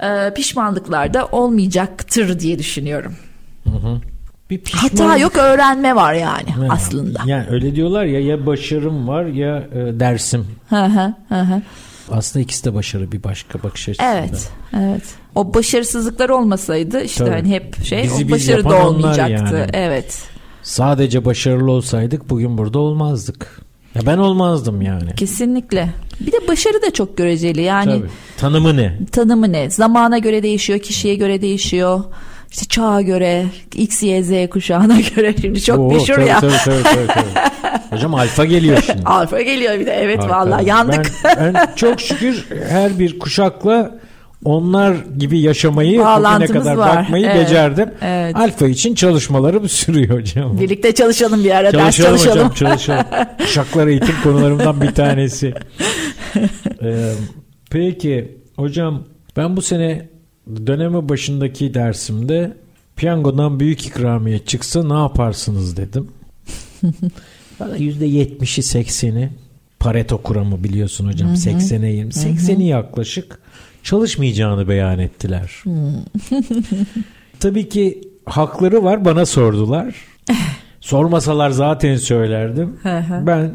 [0.00, 3.16] e, pişmanlıklar da olmayacaktır diye düşünüyorum.
[3.64, 4.00] Hı hı.
[4.50, 5.00] Bir pişmanlık...
[5.00, 7.20] Hata yok öğrenme var yani ha, aslında.
[7.26, 10.46] Yani öyle diyorlar ya ya başarım var ya e, dersim.
[10.68, 11.62] Hı hı hı.
[12.10, 14.18] Aslında ikisi de başarı bir başka bakış açısında.
[14.18, 15.02] Evet, evet.
[15.34, 19.56] O başarısızlıklar olmasaydı işte hani hep şey Bizi o başarı da olmayacaktı.
[19.56, 19.70] Yani.
[19.72, 20.22] Evet.
[20.62, 23.60] Sadece başarılı olsaydık bugün burada olmazdık.
[23.94, 25.14] Ya ben olmazdım yani.
[25.14, 25.88] Kesinlikle.
[26.20, 27.98] Bir de başarı da çok göreceli yani.
[27.98, 28.08] Tabii.
[28.36, 28.98] Tanımı ne?
[29.12, 29.70] Tanımı ne?
[29.70, 32.04] Zamana göre değişiyor, kişiye göre değişiyor.
[32.50, 36.40] İşte çağa göre, X, Y, Z kuşağına göre şimdi çok Oo, meşhur tabii, ya.
[36.40, 37.50] Tabii, tabii, tabii, tabii.
[37.90, 39.02] Hocam alfa geliyor şimdi.
[39.04, 40.38] alfa geliyor bir de evet Alfa.
[40.38, 41.12] vallahi yandık.
[41.24, 43.98] Ben, ben çok şükür her bir kuşakla
[44.44, 46.96] onlar gibi yaşamayı bugüne kadar var.
[46.96, 47.36] bakmayı evet.
[47.36, 47.90] becerdim.
[48.02, 48.36] Evet.
[48.36, 50.60] Alfa için çalışmalarım sürüyor hocam.
[50.60, 52.48] Birlikte çalışalım bir ara çalışalım ders çalışalım.
[52.48, 53.04] Hocam, çalışalım.
[53.38, 55.54] Kuşaklar eğitim konularımdan bir tanesi.
[56.82, 57.12] ee,
[57.70, 59.02] peki hocam
[59.36, 60.08] ben bu sene
[60.66, 62.52] dönemi başındaki dersimde
[62.96, 66.08] piyangodan büyük ikramiye çıksa ne yaparsınız dedim.
[67.60, 69.30] Bana %70'i 80'i
[69.80, 71.34] Pareto kuramı biliyorsun hocam.
[71.34, 72.12] 80'e 20.
[72.12, 73.38] 80'i yaklaşık
[73.82, 75.62] çalışmayacağını beyan ettiler.
[77.40, 79.94] Tabii ki hakları var bana sordular.
[80.80, 82.76] Sormasalar zaten söylerdim.
[83.26, 83.52] ben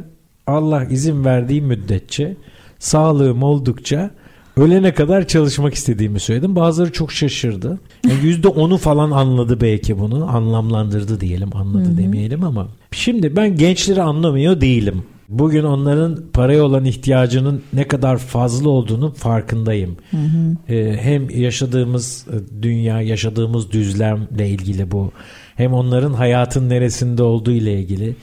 [0.48, 2.36] Allah izin verdiği müddetçe
[2.80, 4.12] sağlığım oldukça
[4.60, 6.56] ölene kadar çalışmak istediğimi söyledim.
[6.56, 7.80] Bazıları çok şaşırdı.
[8.08, 10.30] Yani yüzde onu falan anladı belki bunu.
[10.30, 12.68] Anlamlandırdı diyelim anladı demeyelim ama.
[12.92, 15.04] Şimdi ben gençleri anlamıyor değilim.
[15.30, 19.98] Bugün onların paraya olan ihtiyacının ne kadar fazla olduğunu farkındayım.
[20.12, 20.74] Hı hı.
[20.74, 25.12] Ee, hem yaşadığımız e, dünya, yaşadığımız düzlemle ilgili bu.
[25.56, 28.16] Hem onların hayatın neresinde olduğu ile ilgili.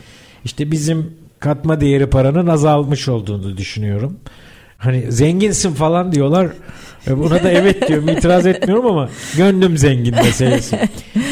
[0.45, 1.11] İşte bizim
[1.41, 4.17] katma değeri paranın azalmış olduğunu düşünüyorum.
[4.79, 6.49] Hani zenginsin falan diyorlar.
[7.07, 10.79] E, buna da evet diyorum itiraz etmiyorum ama gönlüm zengin meselesi.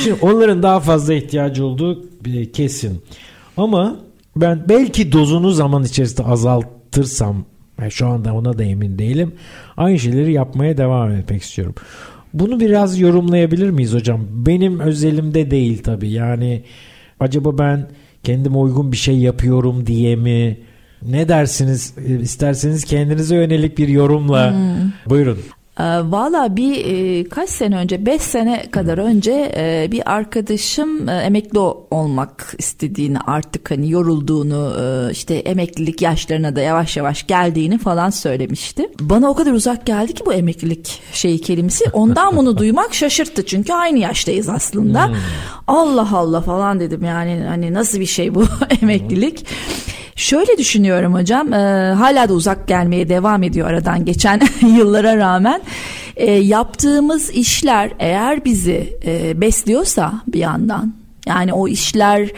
[0.05, 2.05] Şimdi onların daha fazla ihtiyacı olduğu
[2.53, 3.03] kesin.
[3.57, 3.97] Ama
[4.37, 7.45] ben belki dozunu zaman içerisinde azaltırsam
[7.91, 9.33] şu anda ona da emin değilim.
[9.77, 11.75] Aynı şeyleri yapmaya devam etmek istiyorum.
[12.35, 14.21] Bunu biraz yorumlayabilir miyiz hocam?
[14.31, 16.11] Benim özelimde değil tabii.
[16.11, 16.63] Yani
[17.21, 17.89] acaba ben
[18.23, 20.59] kendime uygun bir şey yapıyorum diye mi?
[21.09, 21.95] Ne dersiniz?
[22.23, 24.51] İsterseniz kendinize yönelik bir yorumla.
[24.51, 24.93] Hmm.
[25.07, 25.39] Buyurun.
[25.81, 31.13] Ee, valla bir e, kaç sene önce 5 sene kadar önce e, bir arkadaşım e,
[31.13, 31.59] emekli
[31.91, 34.75] olmak istediğini artık hani yorulduğunu
[35.13, 38.91] işte emeklilik yaşlarına da yavaş yavaş geldiğini falan söylemişti.
[39.01, 43.73] Bana o kadar uzak geldi ki bu emeklilik şeyi kelimesi ondan bunu duymak şaşırttı çünkü
[43.73, 45.09] aynı yaştayız aslında.
[45.09, 45.15] Hmm.
[45.67, 48.45] Allah Allah falan dedim yani hani nasıl bir şey bu
[48.83, 49.47] emeklilik.
[50.17, 51.57] Şöyle düşünüyorum hocam e,
[51.99, 54.41] hala da uzak gelmeye devam ediyor aradan geçen
[54.77, 55.63] yıllara rağmen.
[56.17, 62.31] E, yaptığımız işler eğer bizi e, besliyorsa bir yandan yani o işler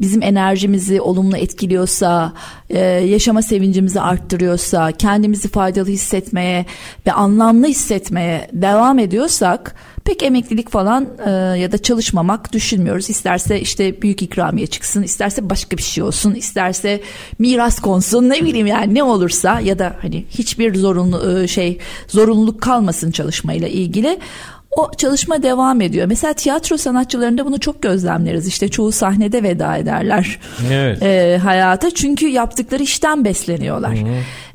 [0.00, 2.32] bizim enerjimizi olumlu etkiliyorsa,
[2.70, 6.66] e, yaşama sevincimizi arttırıyorsa, kendimizi faydalı hissetmeye
[7.06, 9.74] ve anlamlı hissetmeye devam ediyorsak
[10.04, 13.10] pek emeklilik falan e, ya da çalışmamak düşünmüyoruz.
[13.10, 17.00] İsterse işte büyük ikramiye çıksın, isterse başka bir şey olsun, isterse
[17.38, 21.78] miras konsun, ne bileyim yani ne olursa ya da hani hiçbir zorunlu e, şey
[22.08, 24.18] zorunluluk kalmasın çalışmayla ilgili
[24.76, 26.06] o çalışma devam ediyor.
[26.06, 28.46] Mesela tiyatro sanatçılarında bunu çok gözlemleriz.
[28.46, 30.38] İşte çoğu sahnede veda ederler
[30.72, 31.02] evet.
[31.02, 33.98] e, hayata çünkü yaptıkları işten besleniyorlar.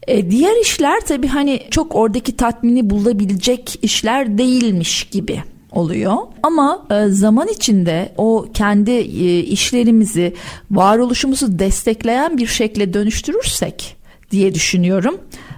[0.07, 6.15] E, diğer işler tabii hani çok oradaki tatmini bulabilecek işler değilmiş gibi oluyor.
[6.43, 10.33] Ama e, zaman içinde o kendi e, işlerimizi,
[10.71, 13.97] varoluşumuzu destekleyen bir şekle dönüştürürsek
[14.31, 15.17] diye düşünüyorum.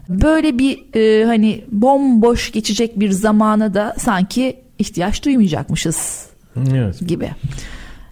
[0.09, 6.25] Böyle bir e, hani bomboş geçecek bir zamana da sanki ihtiyaç duymayacakmışız
[6.71, 7.07] evet.
[7.07, 7.29] gibi.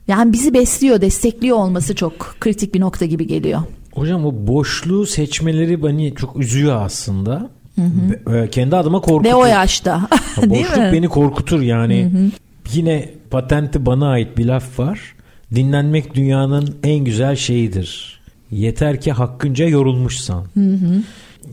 [0.07, 3.61] Yani bizi besliyor, destekliyor olması çok kritik bir nokta gibi geliyor.
[3.93, 7.49] Hocam o boşluğu seçmeleri beni çok üzüyor aslında.
[7.75, 8.35] Hı hı.
[8.37, 9.29] E, kendi adıma korkutur.
[9.29, 10.07] Ve o yaşta.
[10.45, 12.03] Boşluk beni korkutur yani.
[12.03, 12.31] Hı hı.
[12.73, 15.15] Yine patenti bana ait bir laf var.
[15.55, 18.19] Dinlenmek dünyanın en güzel şeyidir.
[18.51, 20.45] Yeter ki hakkınca yorulmuşsan.
[20.53, 21.01] Hı hı.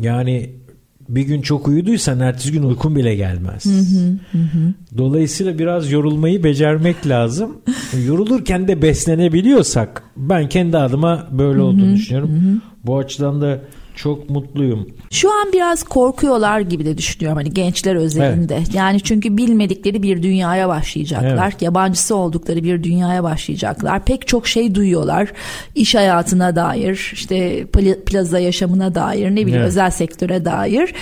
[0.01, 0.51] Yani
[1.09, 3.65] bir gün çok uyuduysan ertesi gün uykun bile gelmez.
[3.65, 3.71] Hı
[4.39, 4.75] hı, hı.
[4.99, 7.57] Dolayısıyla biraz yorulmayı becermek lazım.
[8.07, 12.63] Yorulurken de beslenebiliyorsak ben kendi adıma böyle olduğunu düşünüyorum.
[12.85, 13.61] Bu açıdan da
[13.95, 14.89] çok mutluyum.
[15.11, 18.57] Şu an biraz korkuyorlar gibi de düşünüyorum hani gençler özelinde.
[18.57, 18.75] Evet.
[18.75, 21.49] Yani çünkü bilmedikleri bir dünyaya başlayacaklar.
[21.51, 21.63] Evet.
[21.63, 24.05] Yabancısı oldukları bir dünyaya başlayacaklar.
[24.05, 25.33] Pek çok şey duyuyorlar.
[25.75, 27.67] İş hayatına dair, işte
[28.07, 29.69] plaza yaşamına dair, ne bileyim evet.
[29.69, 30.95] özel sektöre dair.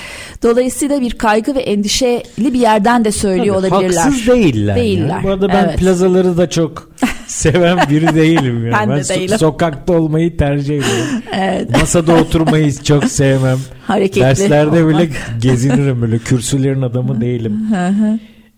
[0.43, 4.03] Dolayısıyla bir kaygı ve endişeli bir yerden de söylüyor Tabii, olabilirler.
[4.03, 4.76] Haksız değiller.
[4.76, 5.09] Değiller.
[5.09, 5.24] Yani.
[5.24, 5.78] Bu arada ben evet.
[5.78, 6.93] plazaları da çok
[7.26, 8.66] seven biri değilim.
[8.66, 8.72] Yani.
[8.72, 9.38] ben, ben de so- değilim.
[9.38, 11.22] Sokakta olmayı tercih ediyorum.
[11.32, 11.70] evet.
[11.70, 13.59] Masada oturmayı çok sevmem.
[13.87, 14.20] Hareketli.
[14.20, 15.09] Derslerde bile
[15.41, 17.61] gezinirim böyle kürsülerin adamı değilim.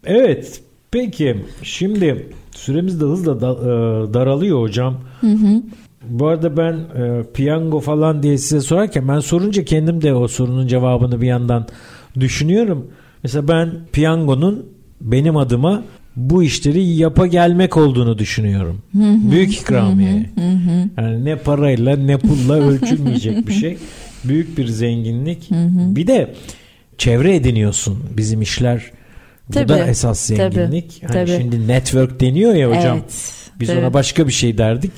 [0.05, 0.61] evet
[0.91, 4.97] peki şimdi süremiz de hızla da, e, daralıyor hocam.
[5.21, 5.63] Hı hı.
[6.09, 10.67] Bu arada ben e, piyango falan diye size sorarken ben sorunca kendim de o sorunun
[10.67, 11.67] cevabını bir yandan
[12.21, 12.87] düşünüyorum.
[13.23, 14.67] Mesela ben piyangonun
[15.01, 15.83] benim adıma
[16.17, 18.79] bu işleri yapa gelmek olduğunu düşünüyorum.
[19.31, 20.31] Büyük ikramiye.
[20.99, 23.79] Yani ne parayla ne pulla ölçülmeyecek bir şey.
[24.25, 25.51] Büyük bir zenginlik.
[25.97, 26.35] Bir de
[26.99, 28.91] çevre ediniyorsun bizim işler.
[29.49, 31.01] Bu tabii, da esas zenginlik.
[31.01, 31.43] Tabii, hani tabii.
[31.43, 32.99] Şimdi network deniyor ya hocam.
[32.99, 33.79] Evet, Biz tabii.
[33.79, 34.93] ona başka bir şey derdik.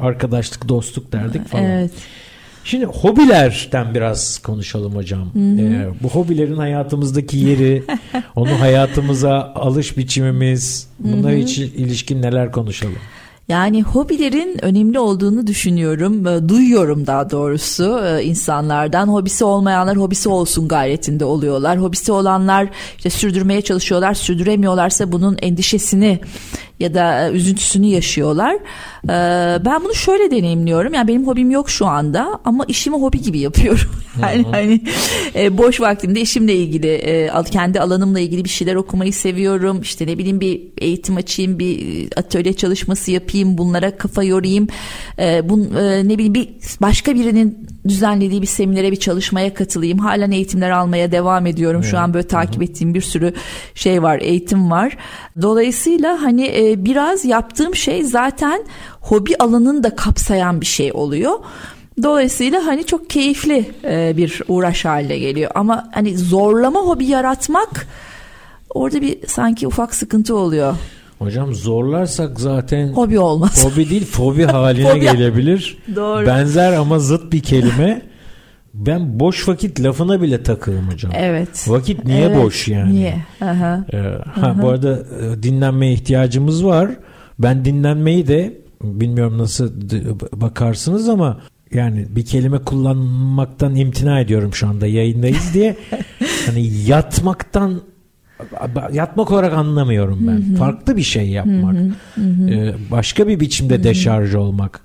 [0.00, 1.64] Arkadaşlık, dostluk derdik falan.
[1.64, 1.90] Evet.
[2.64, 5.32] Şimdi hobilerden biraz konuşalım hocam.
[5.36, 7.82] Ee, bu hobilerin hayatımızdaki yeri,
[8.36, 12.98] onu hayatımıza alış biçimimiz, bunlar için ilişkin neler konuşalım?
[13.48, 19.08] Yani hobilerin önemli olduğunu düşünüyorum, e, duyuyorum daha doğrusu e, insanlardan.
[19.08, 21.80] Hobisi olmayanlar hobisi olsun gayretinde oluyorlar.
[21.80, 26.20] Hobisi olanlar işte sürdürmeye çalışıyorlar, sürdüremiyorlarsa bunun endişesini
[26.80, 28.54] ya da e, üzüntüsünü yaşıyorlar.
[29.04, 30.94] Ee, ben bunu şöyle deneyimliyorum.
[30.94, 33.90] Yani benim hobim yok şu anda ama işimi hobi gibi yapıyorum.
[34.22, 34.80] Yani hani
[35.34, 39.80] e, boş vaktimde işimle ilgili, e, kendi alanımla ilgili bir şeyler okumayı seviyorum.
[39.80, 44.68] İşte ne bileyim bir eğitim açayım, bir atölye çalışması yapayım, bunlara kafa yorayım.
[45.18, 45.60] Bun,
[46.08, 46.48] ne bileyim bir
[46.80, 49.98] başka birinin düzenlediği bir seminere, bir çalışmaya katılayım.
[49.98, 51.80] Halen eğitimler almaya devam ediyorum.
[51.80, 51.90] Evet.
[51.90, 53.34] Şu an böyle takip ettiğim bir sürü
[53.74, 54.96] şey var, eğitim var.
[55.42, 58.64] Dolayısıyla hani e, biraz yaptığım şey zaten
[59.00, 61.38] hobi alanını da kapsayan bir şey oluyor.
[62.02, 65.50] Dolayısıyla hani çok keyifli e, bir uğraş haline geliyor.
[65.54, 67.86] Ama hani zorlama hobi yaratmak
[68.70, 70.76] orada bir sanki ufak sıkıntı oluyor.
[71.18, 73.64] Hocam zorlarsak zaten hobi olmaz.
[73.64, 75.00] Hobi değil fobi haline fobi.
[75.00, 75.78] gelebilir.
[75.96, 76.26] Doğru.
[76.26, 78.02] Benzer ama zıt bir kelime.
[78.74, 81.12] Ben boş vakit lafına bile takığım hocam.
[81.14, 81.68] Evet.
[81.68, 82.42] Vakit niye evet.
[82.42, 82.94] boş yani?
[82.94, 83.16] Niye?
[83.40, 83.84] Aha.
[83.92, 84.62] Ee, ha, Aha.
[84.62, 86.90] Bu arada e, dinlenmeye ihtiyacımız var.
[87.38, 89.72] Ben dinlenmeyi de bilmiyorum nasıl
[90.32, 91.40] bakarsınız ama
[91.72, 95.76] yani bir kelime kullanmaktan imtina ediyorum şu anda yayındayız diye.
[96.46, 97.80] hani yatmaktan
[98.92, 100.32] yatmak olarak anlamıyorum ben.
[100.32, 100.56] Hı hı.
[100.56, 101.74] Farklı bir şey yapmak.
[101.74, 102.22] Hı hı.
[102.22, 103.84] Hı ee, başka bir biçimde hı hı.
[103.84, 104.80] deşarj olmak.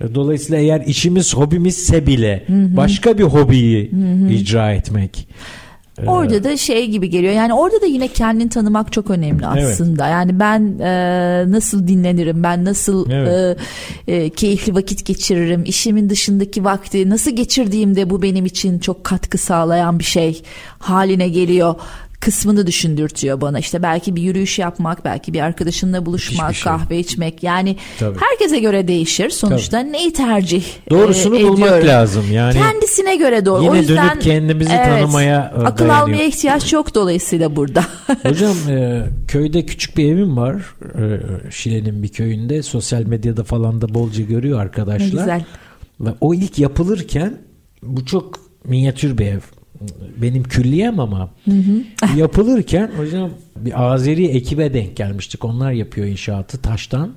[0.00, 2.76] E, dolayısıyla eğer işimiz hobimizse bile hı hı.
[2.76, 4.32] başka bir hobiyi hı hı.
[4.32, 5.28] icra etmek.
[6.02, 7.32] Ee, orada da şey gibi geliyor.
[7.32, 10.04] Yani orada da yine kendini tanımak çok önemli aslında.
[10.04, 10.12] Evet.
[10.12, 13.58] Yani ben e, nasıl dinlenirim, ben nasıl evet.
[14.08, 19.38] e, e, keyifli vakit geçiririm, işimin dışındaki vakti nasıl geçirdiğimde bu benim için çok katkı
[19.38, 20.42] sağlayan bir şey
[20.78, 21.74] haline geliyor
[22.26, 23.58] kısmını düşündürtüyor bana.
[23.58, 26.64] İşte belki bir yürüyüş yapmak, belki bir arkadaşınla buluşmak, şey.
[26.64, 27.42] kahve içmek.
[27.42, 28.18] Yani Tabii.
[28.18, 29.30] herkese göre değişir.
[29.30, 29.92] Sonuçta Tabii.
[29.92, 32.24] neyi tercih Doğrusunu e, bulmak lazım.
[32.32, 33.62] Yani kendisine göre doğru.
[33.62, 36.02] Yine o yüzden dönüp kendimizi evet, tanımaya e, akıl dayanıyor.
[36.02, 37.84] almaya ihtiyaç yok dolayısıyla burada.
[38.22, 40.54] Hocam e, köyde küçük bir evim var.
[40.82, 41.20] E,
[41.50, 42.62] Şile'nin bir köyünde.
[42.62, 45.06] Sosyal medyada falan da bolca görüyor arkadaşlar.
[45.06, 45.44] Ne güzel.
[46.00, 47.38] Ve o ilk yapılırken
[47.82, 49.40] bu çok minyatür bir ev
[50.22, 51.30] benim külliyem ama
[52.16, 55.44] yapılırken hocam bir Azeri ekibe denk gelmiştik.
[55.44, 57.12] Onlar yapıyor inşaatı taştan.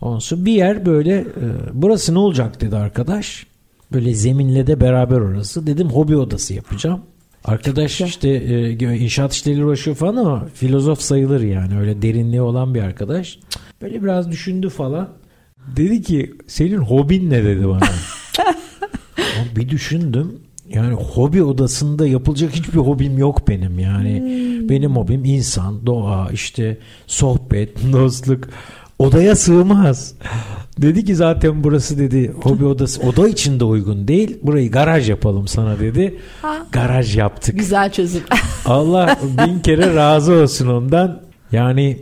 [0.00, 1.24] Ondan bir yer böyle e,
[1.72, 3.46] burası ne olacak dedi arkadaş.
[3.92, 5.66] Böyle zeminle de beraber orası.
[5.66, 7.00] Dedim hobi odası yapacağım.
[7.44, 11.78] Arkadaş işte e, inşaat işleriyle uğraşıyor falan ama filozof sayılır yani.
[11.78, 13.38] Öyle derinliği olan bir arkadaş.
[13.82, 15.08] Böyle biraz düşündü falan.
[15.76, 17.80] Dedi ki senin hobin ne dedi bana.
[19.56, 20.40] bir düşündüm.
[20.68, 24.20] Yani hobi odasında yapılacak hiçbir hobim yok benim yani.
[24.20, 24.68] Hmm.
[24.68, 28.48] Benim hobim insan, doğa, işte sohbet, dostluk.
[28.98, 30.14] Odaya sığmaz.
[30.78, 34.38] Dedi ki zaten burası dedi hobi odası oda için de uygun değil.
[34.42, 36.18] Burayı garaj yapalım sana dedi.
[36.42, 36.66] Ha.
[36.72, 37.58] Garaj yaptık.
[37.58, 38.22] Güzel çözüm.
[38.66, 41.20] Allah bin kere razı olsun ondan.
[41.52, 41.98] Yani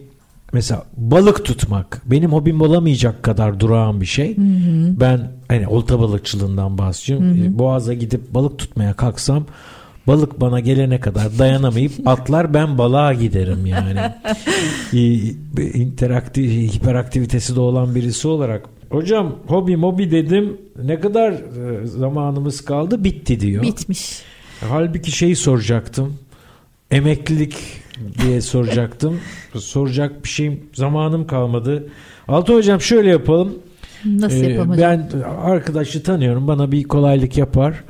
[0.53, 4.37] mesela balık tutmak benim hobim olamayacak kadar durağan bir şey.
[4.37, 5.01] Hı hı.
[5.01, 7.39] Ben hani olta balıkçılığından bahsediyorum.
[7.39, 7.47] Hı hı.
[7.47, 9.45] E, boğaza gidip balık tutmaya kalksam
[10.07, 14.01] balık bana gelene kadar dayanamayıp atlar ben balığa giderim yani.
[15.75, 18.69] interaktif hiperaktivitesi de olan birisi olarak.
[18.91, 20.57] Hocam hobi mobi dedim.
[20.85, 23.05] Ne kadar e, zamanımız kaldı?
[23.05, 23.63] Bitti diyor.
[23.63, 24.23] Bitmiş.
[24.69, 26.17] Halbuki şeyi soracaktım.
[26.91, 27.57] Emeklilik
[28.23, 29.21] diye soracaktım.
[29.55, 31.87] Soracak bir şeyim zamanım kalmadı.
[32.29, 33.59] Altı hocam şöyle yapalım.
[34.05, 35.09] Nasıl ee, yapalım hocam?
[35.13, 36.49] Ben arkadaşı tanıyorum.
[36.49, 37.85] Bana bir kolaylık yapar.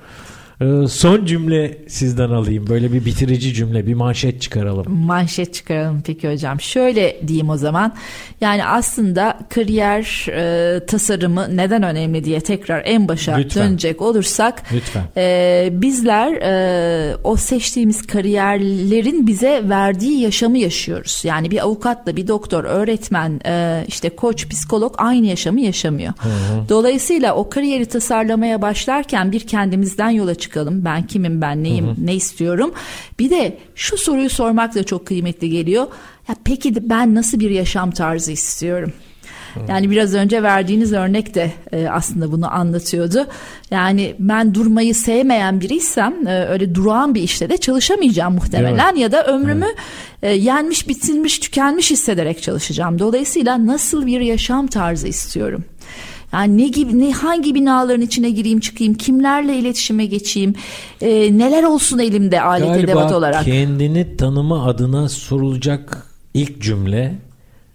[0.61, 2.66] Ee, son cümle sizden alayım.
[2.66, 4.92] Böyle bir bitirici cümle, bir manşet çıkaralım.
[4.92, 6.61] Manşet çıkaralım peki hocam.
[6.61, 7.94] Şöyle diyeyim o zaman.
[8.40, 13.68] Yani aslında kariyer e, tasarımı neden önemli diye tekrar en başa Lütfen.
[13.68, 14.62] dönecek olursak.
[14.72, 15.03] Lütfen.
[15.16, 21.22] E, bizler e, o seçtiğimiz kariyerlerin bize verdiği yaşamı yaşıyoruz.
[21.24, 26.12] Yani bir avukatla bir doktor, öğretmen, e, işte koç, psikolog aynı yaşamı yaşamıyor.
[26.18, 26.68] Hı hı.
[26.68, 30.84] Dolayısıyla o kariyeri tasarlamaya başlarken bir kendimizden yola çıkalım.
[30.84, 32.07] Ben kimim, ben neyim, hı hı.
[32.07, 32.72] ne istiyorum.
[33.18, 35.86] Bir de şu soruyu sormak da çok kıymetli geliyor.
[36.28, 38.93] Ya peki de ben nasıl bir yaşam tarzı istiyorum?
[39.68, 43.26] Yani biraz önce verdiğiniz örnek de e, aslında bunu anlatıyordu.
[43.70, 49.26] Yani ben durmayı sevmeyen biriysem e, öyle durağan bir işte de çalışamayacağım muhtemelen ya da
[49.26, 49.68] ömrümü
[50.22, 52.99] e, yenmiş, bitilmiş, tükenmiş hissederek çalışacağım.
[52.99, 55.64] Dolayısıyla nasıl bir yaşam tarzı istiyorum?
[56.33, 60.55] Yani ne gibi ne hangi binaların içine gireyim çıkayım kimlerle iletişime geçeyim
[61.01, 63.45] e, neler olsun elimde alet Galiba edevat olarak.
[63.45, 67.05] kendini tanıma adına sorulacak ilk cümle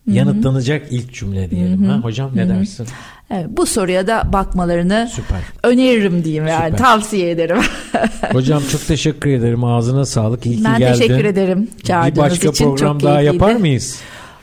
[0.07, 0.15] Hı-hı.
[0.15, 1.83] yanıtlanacak ilk cümle diyelim.
[1.83, 1.99] Ha?
[2.03, 2.49] Hocam ne Hı-hı.
[2.49, 2.87] dersin?
[3.31, 5.39] Evet, bu soruya da bakmalarını Süper.
[5.63, 6.77] öneririm diyeyim yani Süper.
[6.77, 7.57] tavsiye ederim.
[8.31, 11.01] Hocam çok teşekkür ederim ağzına sağlık iyi ben ki geldin.
[11.01, 13.99] Ben teşekkür ederim çağırdığınız Bir başka için program çok daha yapar mıyız?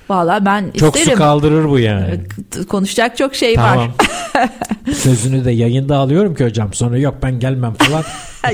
[0.08, 1.18] Valla ben çok isterim.
[1.18, 2.20] su kaldırır bu yani.
[2.68, 3.78] Konuşacak çok şey tamam.
[3.78, 3.90] var.
[4.94, 6.72] Sözünü de yayında alıyorum ki hocam.
[6.72, 8.04] Sonra yok ben gelmem falan.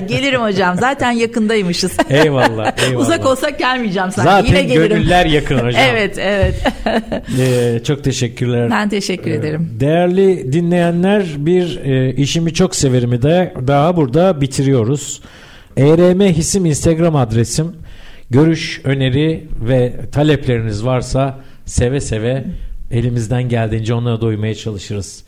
[0.06, 0.76] Gelirim hocam.
[0.78, 1.92] Zaten yakındaymışız.
[2.10, 3.00] eyvallah, eyvallah.
[3.00, 4.30] Uzak olsak gelmeyeceğim sanki.
[4.30, 4.88] Zaten Yine gelirim.
[4.88, 5.82] gönüller yakın hocam.
[5.90, 6.54] evet, evet.
[7.38, 8.70] ee, çok teşekkürler.
[8.70, 9.76] Ben teşekkür ederim.
[9.80, 15.20] Değerli dinleyenler bir e, işimi çok severimi de daha burada bitiriyoruz.
[15.76, 17.72] ERM Hisim Instagram adresim.
[18.30, 22.44] Görüş, öneri ve talepleriniz varsa seve seve
[22.90, 25.24] elimizden geldiğince onlara doymaya çalışırız.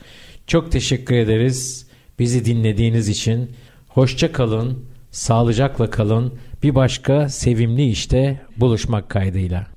[0.46, 1.86] Çok teşekkür ederiz
[2.18, 3.50] bizi dinlediğiniz için.
[3.88, 6.34] Hoşça kalın, sağlıcakla kalın.
[6.62, 9.71] Bir başka sevimli işte buluşmak kaydıyla.